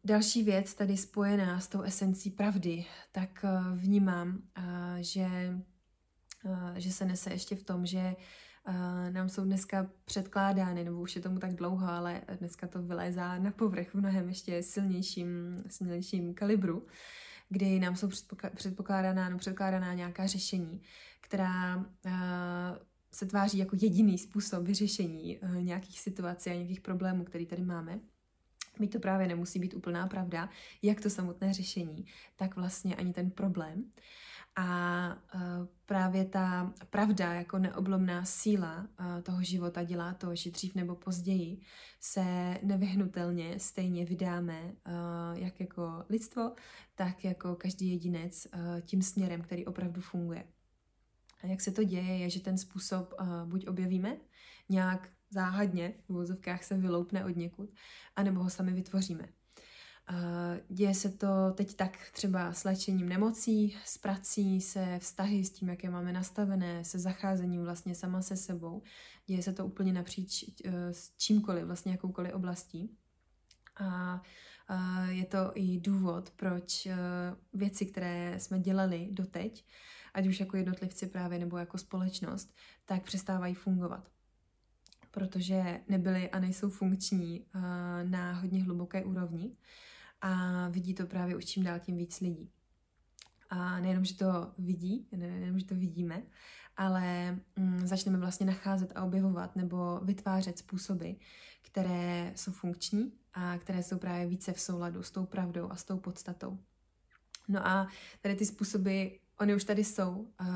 [0.04, 4.64] Další věc tady spojená s tou esencí pravdy, tak uh, vnímám, uh,
[5.00, 5.28] že,
[6.76, 8.16] že se nese ještě v tom, že
[9.10, 13.52] nám jsou dneska předkládány, nebo už je tomu tak dlouho, ale dneska to vylézá na
[13.52, 16.88] povrch v mnohem ještě silnějším, silnějším kalibru,
[17.50, 18.10] kdy nám jsou
[18.56, 20.82] předpokládaná, no, předkládaná nějaká řešení,
[21.22, 21.84] která uh,
[23.12, 28.00] se tváří jako jediný způsob vyřešení uh, nějakých situací a nějakých problémů, které tady máme.
[28.80, 30.50] My to právě nemusí být úplná pravda,
[30.82, 33.86] jak to samotné řešení, tak vlastně ani ten problém.
[34.62, 35.42] A uh,
[35.86, 41.62] právě ta pravda jako neoblomná síla uh, toho života dělá to, že dřív nebo později
[42.00, 44.74] se nevyhnutelně stejně vydáme, uh,
[45.34, 46.52] jak jako lidstvo,
[46.96, 48.48] tak jako každý jedinec
[48.82, 50.44] tím směrem, který opravdu funguje.
[51.44, 53.14] A jak se to děje, je, že ten způsob
[53.46, 54.18] buď objevíme
[54.70, 57.70] nějak záhadně, v vozovkách se vyloupne od někud,
[58.16, 59.30] anebo ho sami vytvoříme.
[60.70, 65.70] Děje se to teď tak třeba s léčením nemocí, s prací, se vztahy s tím,
[65.70, 68.82] jak je máme nastavené, se zacházením vlastně sama se sebou.
[69.26, 72.98] Děje se to úplně napříč e, s čímkoliv, vlastně jakoukoliv oblastí.
[73.80, 74.22] A
[75.10, 76.88] je to i důvod, proč
[77.54, 79.66] věci, které jsme dělali doteď,
[80.14, 84.10] ať už jako jednotlivci právě nebo jako společnost, tak přestávají fungovat
[85.12, 87.46] protože nebyly a nejsou funkční
[88.04, 89.52] na hodně hluboké úrovni
[90.22, 92.50] a vidí to právě už čím dál tím víc lidí.
[93.50, 96.24] A nejenom, že to vidí, nejenom, že to vidíme,
[96.78, 101.12] ale mm, začneme vlastně nacházet a objevovat nebo vytvářet způsoby,
[101.62, 105.84] které jsou funkční a které jsou právě více v souladu s tou pravdou a s
[105.84, 106.60] tou podstatou.
[107.48, 107.88] No a
[108.22, 109.08] tady ty způsoby
[109.42, 110.48] Oni už tady jsou, uh,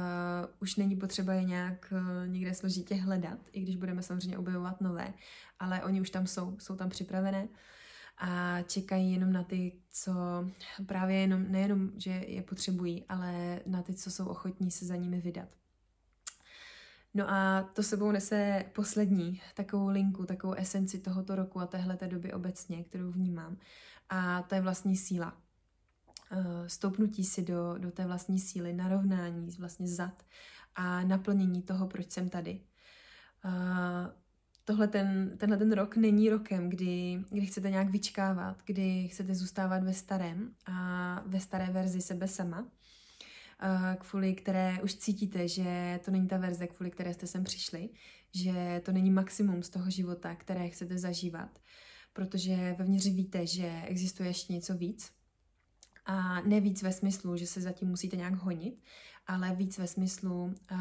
[0.59, 5.13] už není potřeba je nějak uh, někde složitě hledat, i když budeme samozřejmě objevovat nové,
[5.59, 7.47] ale oni už tam jsou, jsou tam připravené
[8.17, 10.13] a čekají jenom na ty, co
[10.85, 15.21] právě jenom, nejenom, že je potřebují, ale na ty, co jsou ochotní se za nimi
[15.21, 15.49] vydat.
[17.13, 22.33] No a to sebou nese poslední takovou linku, takovou esenci tohoto roku a téhle doby
[22.33, 23.57] obecně, kterou vnímám.
[24.09, 25.37] A to je vlastní síla.
[26.31, 30.23] Eh, stoupnutí si do, do té vlastní síly, narovnání vlastně zad
[30.75, 32.61] a naplnění toho, proč jsem tady.
[33.45, 33.51] Uh,
[34.65, 39.83] tohle ten, tenhle ten rok není rokem, kdy, kdy chcete nějak vyčkávat, kdy chcete zůstávat
[39.83, 42.67] ve starém a ve staré verzi sebe sama, uh,
[43.99, 47.89] kvůli které už cítíte, že to není ta verze, kvůli které jste sem přišli,
[48.33, 51.59] že to není maximum z toho života, které chcete zažívat,
[52.13, 55.11] protože vevnitř víte, že existuje ještě něco víc,
[56.05, 58.81] a ne víc ve smyslu, že se zatím musíte nějak honit,
[59.27, 60.77] ale víc ve smyslu, uh,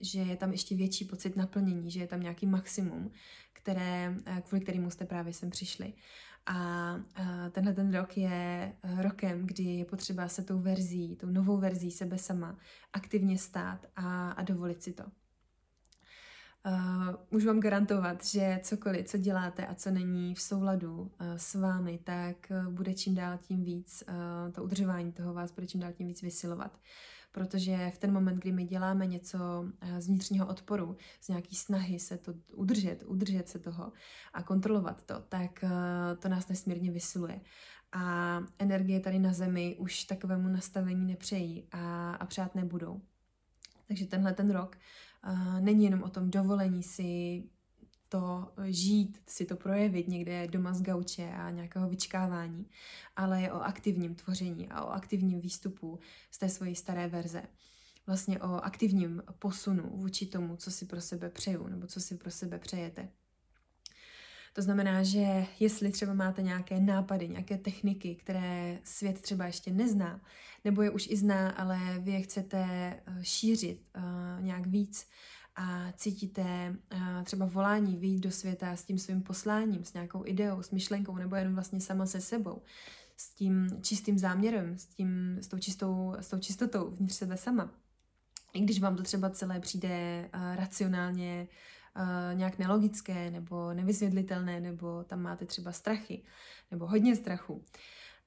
[0.00, 3.10] že je tam ještě větší pocit naplnění, že je tam nějaký maximum,
[3.52, 5.92] které, uh, kvůli kterému jste právě sem přišli.
[6.46, 11.58] A uh, tenhle ten rok je rokem, kdy je potřeba se tou verzí, tou novou
[11.58, 12.58] verzí sebe sama
[12.92, 15.04] aktivně stát a, a dovolit si to.
[16.66, 21.54] Uh, můžu vám garantovat, že cokoliv, co děláte a co není v souladu uh, s
[21.54, 25.80] vámi, tak uh, bude čím dál tím víc, uh, to udržování toho vás bude čím
[25.80, 26.78] dál tím víc vysilovat.
[27.32, 31.98] Protože v ten moment, kdy my děláme něco uh, z vnitřního odporu, z nějaký snahy
[31.98, 33.92] se to udržet, udržet se toho
[34.32, 35.70] a kontrolovat to, tak uh,
[36.18, 37.40] to nás nesmírně vysiluje.
[37.92, 43.00] A energie tady na zemi už takovému nastavení nepřejí a, a přát nebudou.
[43.88, 44.76] Takže tenhle ten rok
[45.60, 47.42] není jenom o tom dovolení si
[48.08, 52.66] to žít, si to projevit někde doma z gauče a nějakého vyčkávání,
[53.16, 55.98] ale je o aktivním tvoření a o aktivním výstupu
[56.30, 57.42] z té svojí staré verze.
[58.06, 62.30] Vlastně o aktivním posunu vůči tomu, co si pro sebe přeju nebo co si pro
[62.30, 63.08] sebe přejete.
[64.56, 70.20] To znamená, že jestli třeba máte nějaké nápady, nějaké techniky, které svět třeba ještě nezná,
[70.64, 75.08] nebo je už i zná, ale vy je chcete eh, šířit uh, nějak víc
[75.56, 80.62] a cítíte uh, třeba volání vyjít do světa s tím svým posláním, s nějakou ideou,
[80.62, 82.62] s myšlenkou, nebo jenom vlastně sama se sebou,
[83.16, 87.70] s tím čistým záměrem, s, tím, s, tou, čistou, s tou čistotou vnitř sebe sama.
[88.52, 91.48] I když vám to třeba celé přijde racionálně
[92.34, 96.22] nějak nelogické nebo nevysvětlitelné, nebo tam máte třeba strachy
[96.70, 97.64] nebo hodně strachu,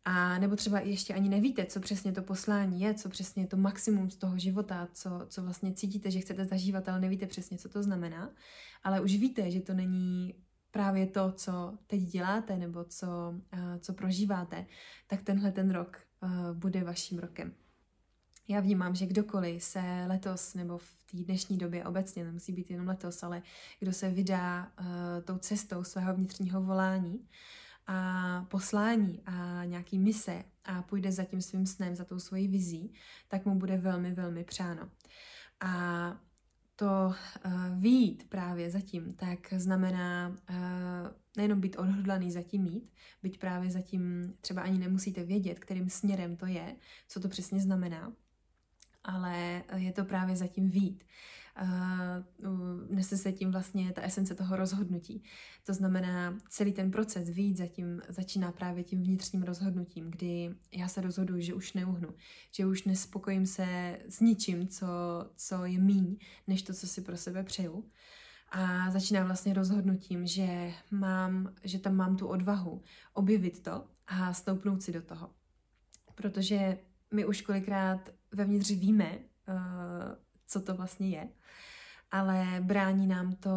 [0.06, 3.58] A nebo třeba ještě ani nevíte, co přesně to poslání je, co přesně je to
[3.58, 7.70] maximum z toho života, co, co vlastně cítíte, že chcete zažívat, ale nevíte přesně, co
[7.70, 8.30] to znamená.
[8.84, 10.36] Ale už víte, že to není
[10.72, 13.08] právě to, co teď děláte nebo co,
[13.80, 14.66] co prožíváte,
[15.08, 15.98] tak tenhle ten rok
[16.54, 17.54] bude vaším rokem.
[18.52, 22.88] Já vnímám, že kdokoliv se letos nebo v té dnešní době obecně, nemusí být jenom
[22.88, 23.42] letos, ale
[23.80, 24.86] kdo se vydá uh,
[25.24, 27.28] tou cestou svého vnitřního volání
[27.88, 32.94] a poslání a nějaký mise a půjde za tím svým snem, za tou svojí vizí,
[33.28, 34.90] tak mu bude velmi, velmi přáno.
[35.60, 36.18] A
[36.76, 36.86] to
[37.46, 40.56] uh, výjít právě zatím, tak znamená uh,
[41.38, 42.92] nejenom být odhodlaný zatím mít,
[43.24, 46.76] byť právě zatím třeba ani nemusíte vědět, kterým směrem to je,
[47.08, 48.14] co to přesně znamená,
[49.10, 51.04] ale je to právě zatím vít.
[51.62, 55.24] Uh, nese se tím vlastně ta esence toho rozhodnutí.
[55.66, 61.02] To znamená, celý ten proces výjít zatím začíná právě tím vnitřním rozhodnutím, kdy já se
[61.02, 62.10] rozhoduji, že už neuhnu,
[62.52, 64.88] že už nespokojím se s ničím, co,
[65.36, 66.18] co je míň,
[66.48, 67.90] než to, co si pro sebe přeju.
[68.52, 72.82] A začíná vlastně rozhodnutím, že, mám, že tam mám tu odvahu
[73.14, 75.30] objevit to a stoupnout si do toho.
[76.16, 76.78] Protože
[77.14, 79.56] my už kolikrát vevnitř víme, uh,
[80.48, 81.30] co to vlastně je,
[82.12, 83.52] ale brání nám to,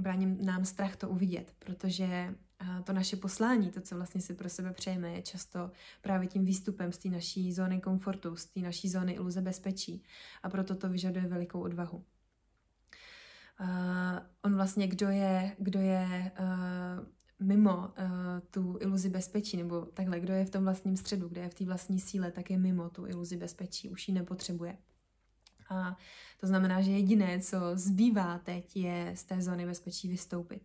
[0.00, 4.48] brání nám strach to uvidět, protože uh, to naše poslání, to, co vlastně si pro
[4.48, 8.88] sebe přejeme, je často právě tím výstupem z té naší zóny komfortu, z té naší
[8.88, 10.02] zóny iluze bezpečí
[10.42, 12.04] a proto to vyžaduje velikou odvahu.
[13.60, 13.66] Uh,
[14.42, 17.06] on vlastně, kdo je, kdo je uh,
[17.42, 17.86] mimo uh,
[18.50, 21.64] tu iluzi bezpečí, nebo takhle, kdo je v tom vlastním středu, kde je v té
[21.64, 24.78] vlastní síle, tak je mimo tu iluzi bezpečí, už ji nepotřebuje.
[25.68, 25.96] A
[26.40, 30.62] to znamená, že jediné, co zbývá teď, je z té zóny bezpečí vystoupit.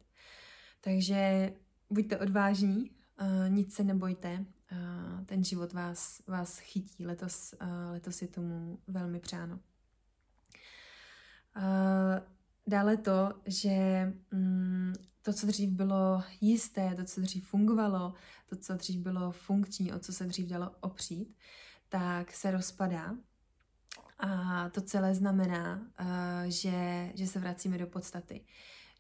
[0.82, 1.54] Takže
[1.90, 7.06] buďte odvážní, uh, nic se nebojte, uh, ten život vás, vás chytí.
[7.06, 9.60] Letos, uh, letos je tomu velmi přáno.
[11.58, 12.20] Uh,
[12.68, 14.94] dále to, že um,
[15.28, 18.14] to, co dřív bylo jisté, to, co dřív fungovalo,
[18.46, 21.36] to, co dřív bylo funkční, o co se dřív dalo opřít,
[21.90, 23.16] tak se rozpadá.
[24.20, 26.08] A to celé znamená, uh,
[26.48, 28.42] že, že se vracíme do podstaty.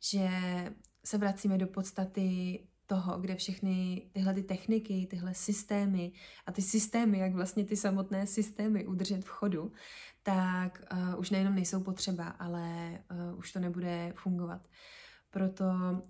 [0.01, 0.29] Že
[1.05, 6.11] se vracíme do podstaty toho, kde všechny tyhle ty techniky, tyhle systémy
[6.45, 9.71] a ty systémy, jak vlastně ty samotné systémy udržet v chodu,
[10.23, 12.99] tak uh, už nejenom nejsou potřeba, ale
[13.31, 14.61] uh, už to nebude fungovat.
[15.37, 15.65] Proto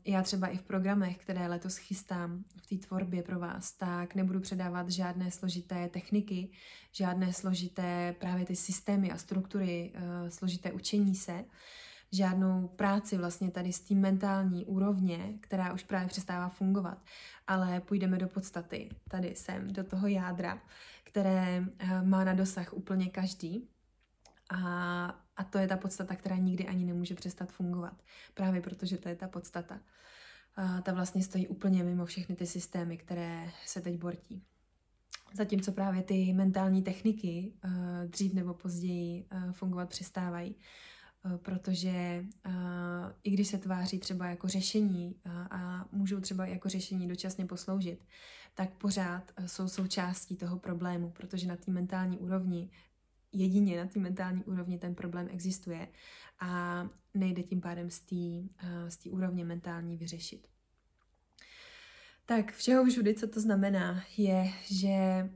[0.05, 4.39] já třeba i v programech, které letos chystám v té tvorbě pro vás, tak nebudu
[4.39, 6.49] předávat žádné složité techniky,
[6.91, 11.45] žádné složité právě ty systémy a struktury, uh, složité učení se,
[12.11, 16.97] žádnou práci vlastně tady s tím mentální úrovně, která už právě přestává fungovat,
[17.47, 20.61] ale půjdeme do podstaty, tady sem, do toho jádra,
[21.03, 23.69] které uh, má na dosah úplně každý.
[24.49, 28.03] A, a to je ta podstata, která nikdy ani nemůže přestat fungovat.
[28.33, 29.79] Právě protože to je ta podstata.
[30.55, 34.43] A ta vlastně stojí úplně mimo všechny ty systémy, které se teď bortí.
[35.33, 37.71] Zatímco právě ty mentální techniky uh,
[38.09, 40.55] dřív nebo později uh, fungovat přestávají,
[41.25, 42.25] uh, protože
[43.23, 48.05] i když se tváří třeba jako řešení a můžou třeba jako řešení dočasně posloužit,
[48.53, 52.69] tak pořád jsou součástí toho problému, protože na té mentální úrovni
[53.31, 55.87] jedině na té mentální úrovni ten problém existuje
[56.39, 60.47] a nejde tím pádem z té uh, z úrovně mentální vyřešit.
[62.25, 65.29] Tak všeho všudy, co to znamená, je, že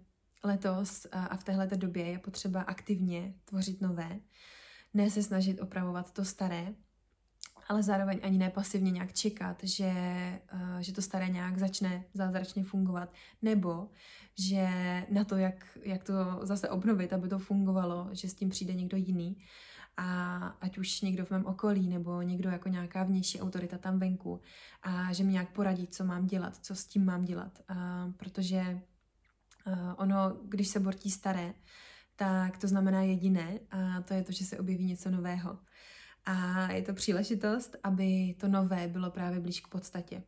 [0.43, 4.19] letos a v téhle době je potřeba aktivně tvořit nové,
[4.93, 6.73] ne se snažit opravovat to staré,
[7.71, 9.93] ale zároveň ani ne pasivně nějak čekat, že,
[10.53, 13.89] uh, že to staré nějak začne zázračně fungovat, nebo
[14.39, 14.67] že
[15.09, 18.97] na to, jak, jak to zase obnovit, aby to fungovalo, že s tím přijde někdo
[18.97, 19.37] jiný.
[19.97, 24.41] A ať už někdo v mém okolí nebo někdo jako nějaká vnější autorita tam venku.
[24.83, 28.81] A že mi nějak poradí, co mám dělat, co s tím mám dělat, uh, protože
[29.67, 31.53] uh, ono, když se bortí staré,
[32.15, 33.59] tak to znamená jediné.
[33.71, 35.59] A to je to, že se objeví něco nového.
[36.25, 40.23] A je to příležitost, aby to nové bylo právě blíž k podstatě.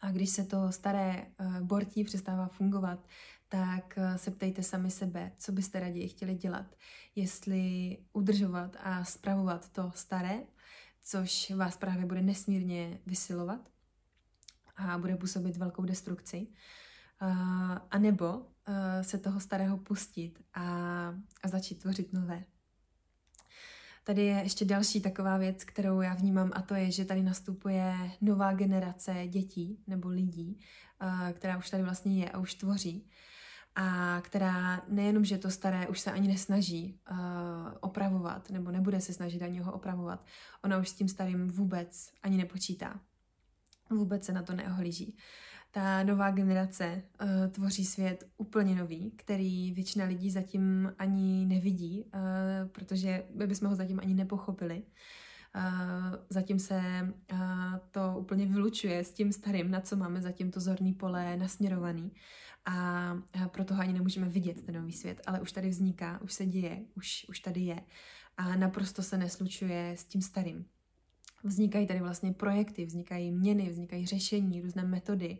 [0.00, 3.06] A když se to staré uh, bortí přestává fungovat,
[3.48, 6.66] tak uh, se ptejte sami sebe, co byste raději chtěli dělat.
[7.14, 10.40] Jestli udržovat a spravovat to staré,
[11.02, 13.68] což vás právě bude nesmírně vysilovat
[14.76, 16.46] a bude působit velkou destrukci,
[17.22, 18.46] uh, a nebo
[19.02, 20.64] se toho starého pustit a,
[21.42, 22.44] a začít tvořit nové.
[24.04, 27.94] Tady je ještě další taková věc, kterou já vnímám, a to je, že tady nastupuje
[28.20, 30.60] nová generace dětí nebo lidí,
[31.32, 33.08] která už tady vlastně je a už tvoří.
[33.74, 37.16] a která nejenom, že to staré už se ani nesnaží uh,
[37.80, 40.26] opravovat, nebo nebude se snažit ani ho opravovat,
[40.64, 43.00] ona už s tím starým vůbec ani nepočítá.
[43.90, 45.16] Vůbec se na to neohlíží.
[45.74, 52.68] Ta nová generace uh, tvoří svět úplně nový, který většina lidí zatím ani nevidí, uh,
[52.68, 54.82] protože my bychom ho zatím ani nepochopili.
[55.56, 56.80] Uh, zatím se
[57.32, 57.38] uh,
[57.90, 62.12] to úplně vylučuje s tím starým, na co máme zatím to zorný pole nasměrovaný
[62.64, 63.14] a
[63.46, 66.84] proto ho ani nemůžeme vidět, ten nový svět, ale už tady vzniká, už se děje,
[66.96, 67.80] už, už tady je
[68.36, 70.64] a naprosto se neslučuje s tím starým.
[71.44, 75.38] Vznikají tady vlastně projekty, vznikají měny, vznikají řešení, různé metody,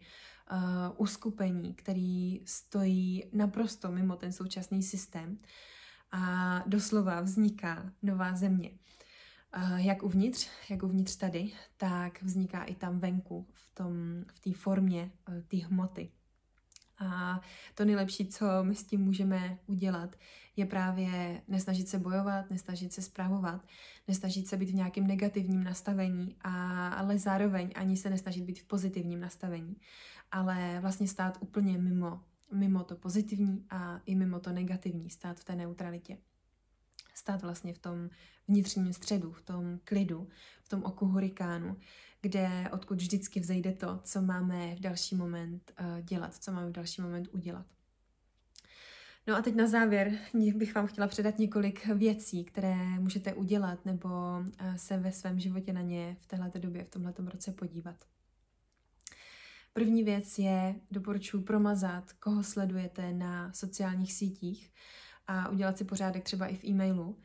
[0.53, 0.59] uh,
[0.97, 5.39] uskupení, které stojí naprosto mimo ten současný systém
[6.13, 8.71] a doslova vzniká nová země.
[9.57, 13.47] Uh, jak uvnitř, jak uvnitř tady, tak vzniká i tam venku,
[14.27, 16.11] v té v formě uh, té hmoty.
[17.03, 17.41] A
[17.75, 20.17] to nejlepší, co my s tím můžeme udělat,
[20.57, 23.65] je právě nesnažit se bojovat, nesnažit se zpravovat,
[24.09, 28.65] nesnažit se být v nějakém negativním nastavení, a, ale zároveň ani se nesnažit být v
[28.65, 29.77] pozitivním nastavení,
[30.33, 32.21] ale vlastně stát úplně mimo,
[32.53, 36.19] mimo to pozitivní a i mimo to negativní, stát v té neutralitě.
[37.15, 38.11] Stát vlastně v tom
[38.49, 40.29] vnitřním středu, v tom klidu,
[40.63, 41.77] v tom oku hurikánu,
[42.23, 46.73] kde odkud vždycky vzejde to, co máme v další moment uh, dělat, co máme v
[46.73, 47.67] další moment udělat.
[49.27, 50.19] No a teď na závěr
[50.55, 55.73] bych vám chtěla předat několik věcí, které můžete udělat nebo uh, se ve svém životě
[55.73, 57.97] na ně v této době, v tomto roce podívat.
[59.73, 64.73] První věc je, doporučuji promazat, koho sledujete na sociálních sítích
[65.27, 67.19] a udělat si pořádek třeba i v e-mailu,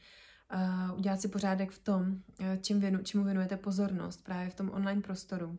[0.53, 4.69] uh, udělat si pořádek v tom, uh, čím věnu, čemu věnujete pozornost právě v tom
[4.69, 5.57] online prostoru uh,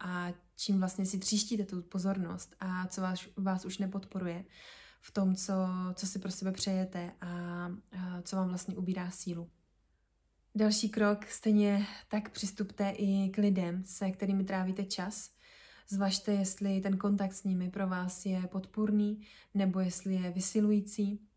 [0.00, 4.44] a čím vlastně si tříštíte tu pozornost a co vás, vás už nepodporuje
[5.00, 5.52] v tom, co,
[5.94, 7.26] co si pro sebe přejete a
[7.68, 9.50] uh, co vám vlastně ubírá sílu.
[10.54, 15.30] Další krok, stejně tak přistupte i k lidem, se kterými trávíte čas.
[15.88, 21.29] Zvažte, jestli ten kontakt s nimi pro vás je podpůrný nebo jestli je vysilující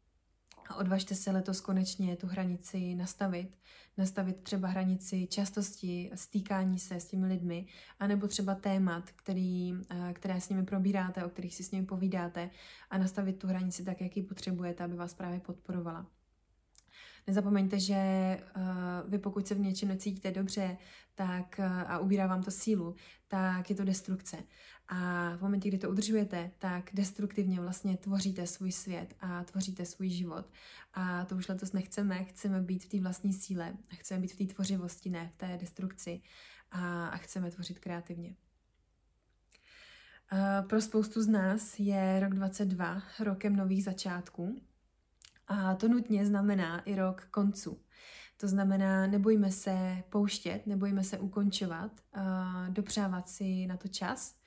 [0.69, 3.57] a odvažte se letos konečně tu hranici nastavit.
[3.97, 7.65] Nastavit třeba hranici častosti stýkání se s těmi lidmi,
[7.99, 12.49] anebo třeba témat, který, eh, které s nimi probíráte, o kterých si s nimi povídáte
[12.89, 16.07] a nastavit tu hranici tak, jak ji potřebujete, aby vás právě podporovala.
[17.27, 17.97] Nezapomeňte, že
[18.55, 20.77] uh, vy pokud se v něčem necítíte dobře
[21.15, 22.95] tak, uh, a ubírá vám to sílu,
[23.27, 24.37] tak je to destrukce.
[24.95, 30.09] A v momentě, kdy to udržujete, tak destruktivně vlastně tvoříte svůj svět a tvoříte svůj
[30.09, 30.45] život.
[30.93, 34.53] A to už letos nechceme, chceme být v té vlastní síle, chceme být v té
[34.53, 36.21] tvořivosti, ne v té destrukci
[36.71, 38.35] a, a chceme tvořit kreativně.
[40.69, 44.61] Pro spoustu z nás je rok 22 rokem nových začátků
[45.47, 47.81] a to nutně znamená i rok konců.
[48.37, 51.91] To znamená, nebojíme se pouštět, nebojíme se ukončovat,
[52.69, 54.42] dopřávat si na to čas,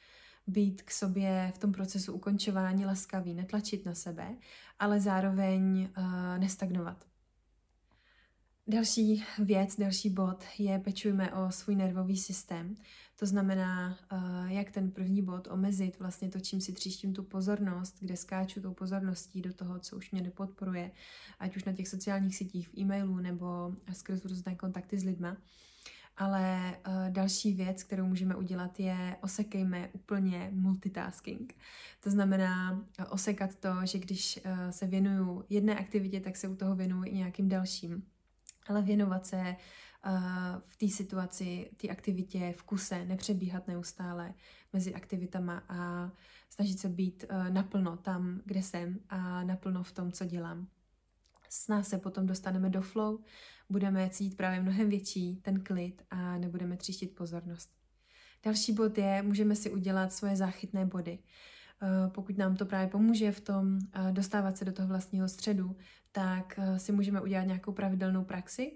[0.46, 4.36] být k sobě v tom procesu ukončování laskavý, netlačit na sebe,
[4.78, 7.04] ale zároveň uh, nestagnovat.
[8.68, 12.74] Další věc, další bod je pečujme o svůj nervový systém.
[13.18, 17.96] To znamená, uh, jak ten první bod omezit vlastně to, čím si tříštím tu pozornost,
[18.00, 20.90] kde skáču tou pozorností do toho, co už mě nepodporuje,
[21.38, 25.36] ať už na těch sociálních sítích, v e-mailu nebo skrz různé kontakty s lidma.
[26.16, 31.54] Ale uh, další věc, kterou můžeme udělat, je osekejme úplně multitasking.
[32.00, 36.56] To znamená uh, osekat to, že když uh, se věnuju jedné aktivitě, tak se u
[36.56, 38.02] toho věnuju i nějakým dalším.
[38.66, 39.56] Ale věnovat se
[40.58, 44.34] v té situaci, té aktivitě v kuse, nepřebíhat neustále
[44.72, 46.10] mezi aktivitama a
[46.50, 50.66] snažit se být naplno tam, kde jsem a naplno v tom, co dělám.
[51.48, 53.18] S nás se potom dostaneme do flow,
[53.68, 57.70] budeme cítit právě mnohem větší ten klid a nebudeme tříštit pozornost.
[58.44, 61.18] Další bod je, můžeme si udělat svoje záchytné body.
[61.82, 65.76] Eh, pokud nám to právě pomůže v tom eh, dostávat se do toho vlastního středu,
[66.12, 68.72] tak eh, si můžeme udělat nějakou pravidelnou praxi,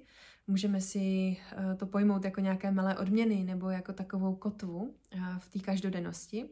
[0.46, 1.36] můžeme si
[1.76, 4.94] to pojmout jako nějaké malé odměny nebo jako takovou kotvu
[5.38, 6.50] v té každodennosti.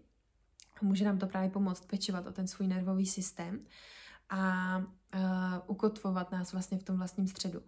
[0.83, 3.61] Může nám to právě pomoct pečovat o ten svůj nervový systém
[4.31, 4.83] a
[5.67, 7.63] ukotvovat nás vlastně v tom vlastním středu.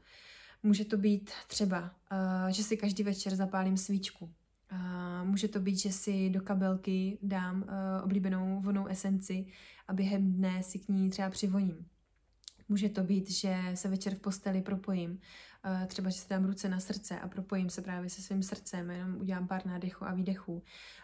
[0.63, 4.25] Může to být třeba, uh, že si každý večer zapálím svíčku.
[4.73, 9.47] Uh, může to být, že si do kabelky dám uh, oblíbenou vonou esenci
[9.89, 11.87] a během dne si k ní třeba přivoním.
[12.69, 15.21] Může to být, že se večer v posteli propojím.
[15.87, 19.17] Třeba, že si dám ruce na srdce a propojím se právě se svým srdcem, jenom
[19.17, 20.63] udělám pár nádechů a výdechů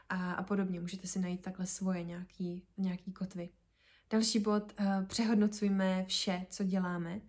[0.08, 0.80] a, a podobně.
[0.80, 3.48] Můžete si najít takhle svoje nějaký, nějaký kotvy.
[4.10, 4.74] Další bod,
[5.06, 7.20] přehodnocujme vše, co děláme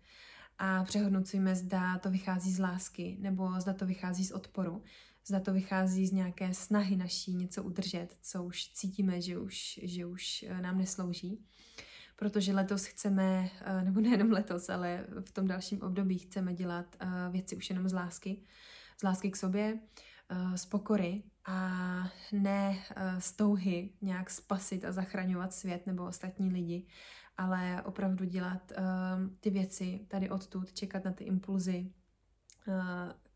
[0.59, 4.83] a přehodnocujme, zda to vychází z lásky nebo zda to vychází z odporu,
[5.27, 10.05] zda to vychází z nějaké snahy naší něco udržet, co už cítíme, že už, že
[10.05, 11.45] už eh, nám neslouží.
[12.15, 17.07] Protože letos chceme, eh, nebo nejenom letos, ale v tom dalším období chceme dělat eh,
[17.31, 18.41] věci už jenom z lásky.
[18.99, 19.79] Z lásky k sobě,
[20.55, 21.59] z pokory a
[22.31, 22.83] ne
[23.19, 26.87] z touhy nějak spasit a zachraňovat svět nebo ostatní lidi,
[27.37, 28.71] ale opravdu dělat
[29.39, 31.91] ty věci tady odtud, čekat na ty impulzy,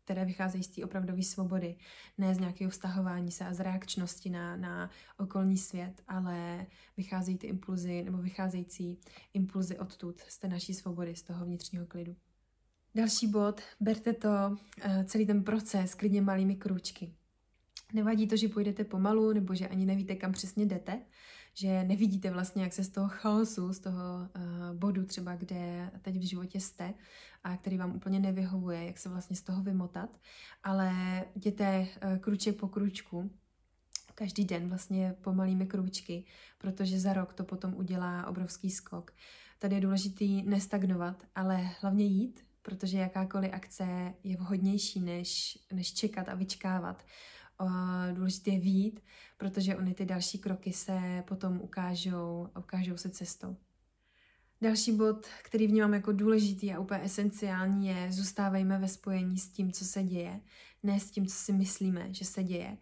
[0.04, 1.76] které vycházejí z té opravdové svobody,
[2.18, 7.46] ne z nějakého vztahování se a z reakčnosti na, na okolní svět, ale vycházejí ty
[7.46, 8.98] impulzy nebo vycházející
[9.34, 12.16] impulzy odtud, z té naší svobody, z toho vnitřního klidu.
[12.94, 17.14] Další bod, berte to, eh, celý ten proces klidně malými krůčky.
[17.92, 21.02] Nevadí to, že půjdete pomalu, nebo že ani nevíte, kam přesně jdete,
[21.54, 26.16] že nevidíte vlastně, jak se z toho chaosu, z toho uh, bodu třeba, kde teď
[26.16, 26.94] v životě jste
[27.44, 30.20] a který vám úplně nevyhovuje, jak se vlastně z toho vymotat,
[30.62, 30.92] ale
[31.34, 33.30] jděte uh, kruček po kručku,
[34.14, 36.24] každý den vlastně pomalými krůčky,
[36.58, 39.14] protože za rok to potom udělá obrovský skok.
[39.58, 46.28] Tady je důležitý nestagnovat, ale hlavně jít, protože jakákoliv akce je vhodnější, než, než čekat
[46.28, 47.04] a vyčkávat
[48.14, 49.00] důležité je vít,
[49.36, 53.56] protože ony ty další kroky se potom ukážou, ukážou se cestou.
[54.60, 59.72] Další bod, který vnímám jako důležitý a úplně esenciální, je zůstávejme ve spojení s tím,
[59.72, 60.40] co se děje.
[60.82, 62.78] Ne s tím, co si myslíme, že se děje,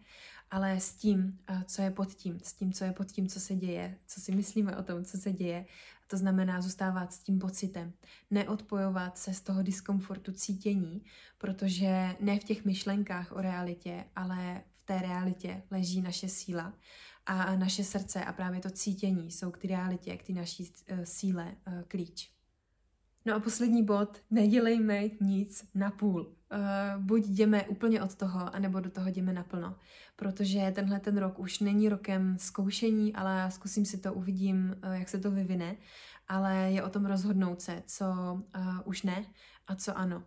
[0.51, 3.55] ale s tím, co je pod tím, s tím, co je pod tím, co se
[3.55, 5.65] děje, co si myslíme o tom, co se děje.
[6.11, 7.93] To znamená zůstávat s tím pocitem,
[8.31, 11.01] neodpojovat se z toho diskomfortu cítění,
[11.37, 16.73] protože ne v těch myšlenkách o realitě, ale v té realitě leží naše síla
[17.25, 21.03] a naše srdce a právě to cítění jsou k té realitě, k té naší uh,
[21.03, 22.40] síle uh, klíč.
[23.25, 26.21] No a poslední bod, nedělejme nic na půl.
[26.21, 29.75] Uh, buď jdeme úplně od toho, anebo do toho jdeme naplno.
[30.15, 35.09] Protože tenhle ten rok už není rokem zkoušení, ale zkusím si to, uvidím, uh, jak
[35.09, 35.75] se to vyvine.
[36.27, 39.25] Ale je o tom rozhodnout se, co uh, už ne
[39.67, 40.23] a co ano.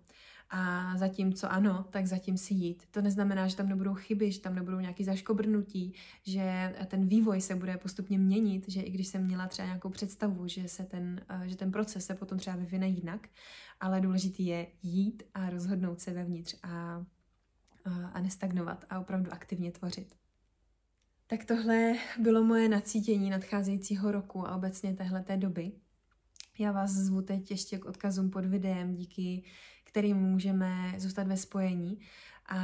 [0.51, 2.83] A zatím, co ano, tak zatím si jít.
[2.91, 7.55] To neznamená, že tam nebudou chyby, že tam nebudou nějaký zaškobrnutí, že ten vývoj se
[7.55, 11.49] bude postupně měnit, že i když jsem měla třeba nějakou představu, že, se ten, eh,
[11.49, 13.29] že ten proces se potom třeba vyvine jinak,
[13.81, 17.05] ale důležitý je jít a rozhodnout se vevnitř a,
[18.13, 20.15] a nestagnovat a opravdu aktivně tvořit.
[21.27, 25.73] Tak tohle bylo moje nacítění nadcházejícího roku a obecně téhleté doby.
[26.59, 29.43] Já vás zvu teď ještě k odkazům pod videem, díky
[29.95, 31.99] kterým můžeme zůstat ve spojení.
[32.47, 32.59] A,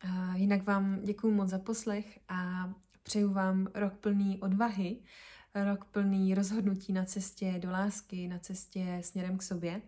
[0.00, 2.70] a jinak vám děkuji moc za poslech a
[3.02, 4.96] přeju vám rok plný odvahy,
[5.54, 9.82] rok plný rozhodnutí na cestě do lásky, na cestě směrem k sobě.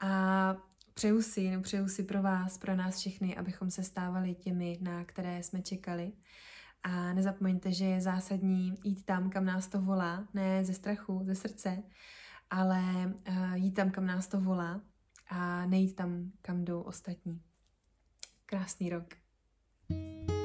[0.00, 0.56] A
[0.94, 5.04] přeju si, no přeju si pro vás, pro nás všechny, abychom se stávali těmi, na
[5.04, 6.12] které jsme čekali.
[6.82, 11.34] A nezapomeňte, že je zásadní jít tam, kam nás to volá, ne ze strachu, ze
[11.34, 11.82] srdce,
[12.50, 12.82] ale
[13.28, 14.80] uh, jít tam, kam nás to volá
[15.28, 17.42] a nejít tam, kam jdou ostatní.
[18.46, 19.04] Krásný rok.
[19.90, 20.37] thank you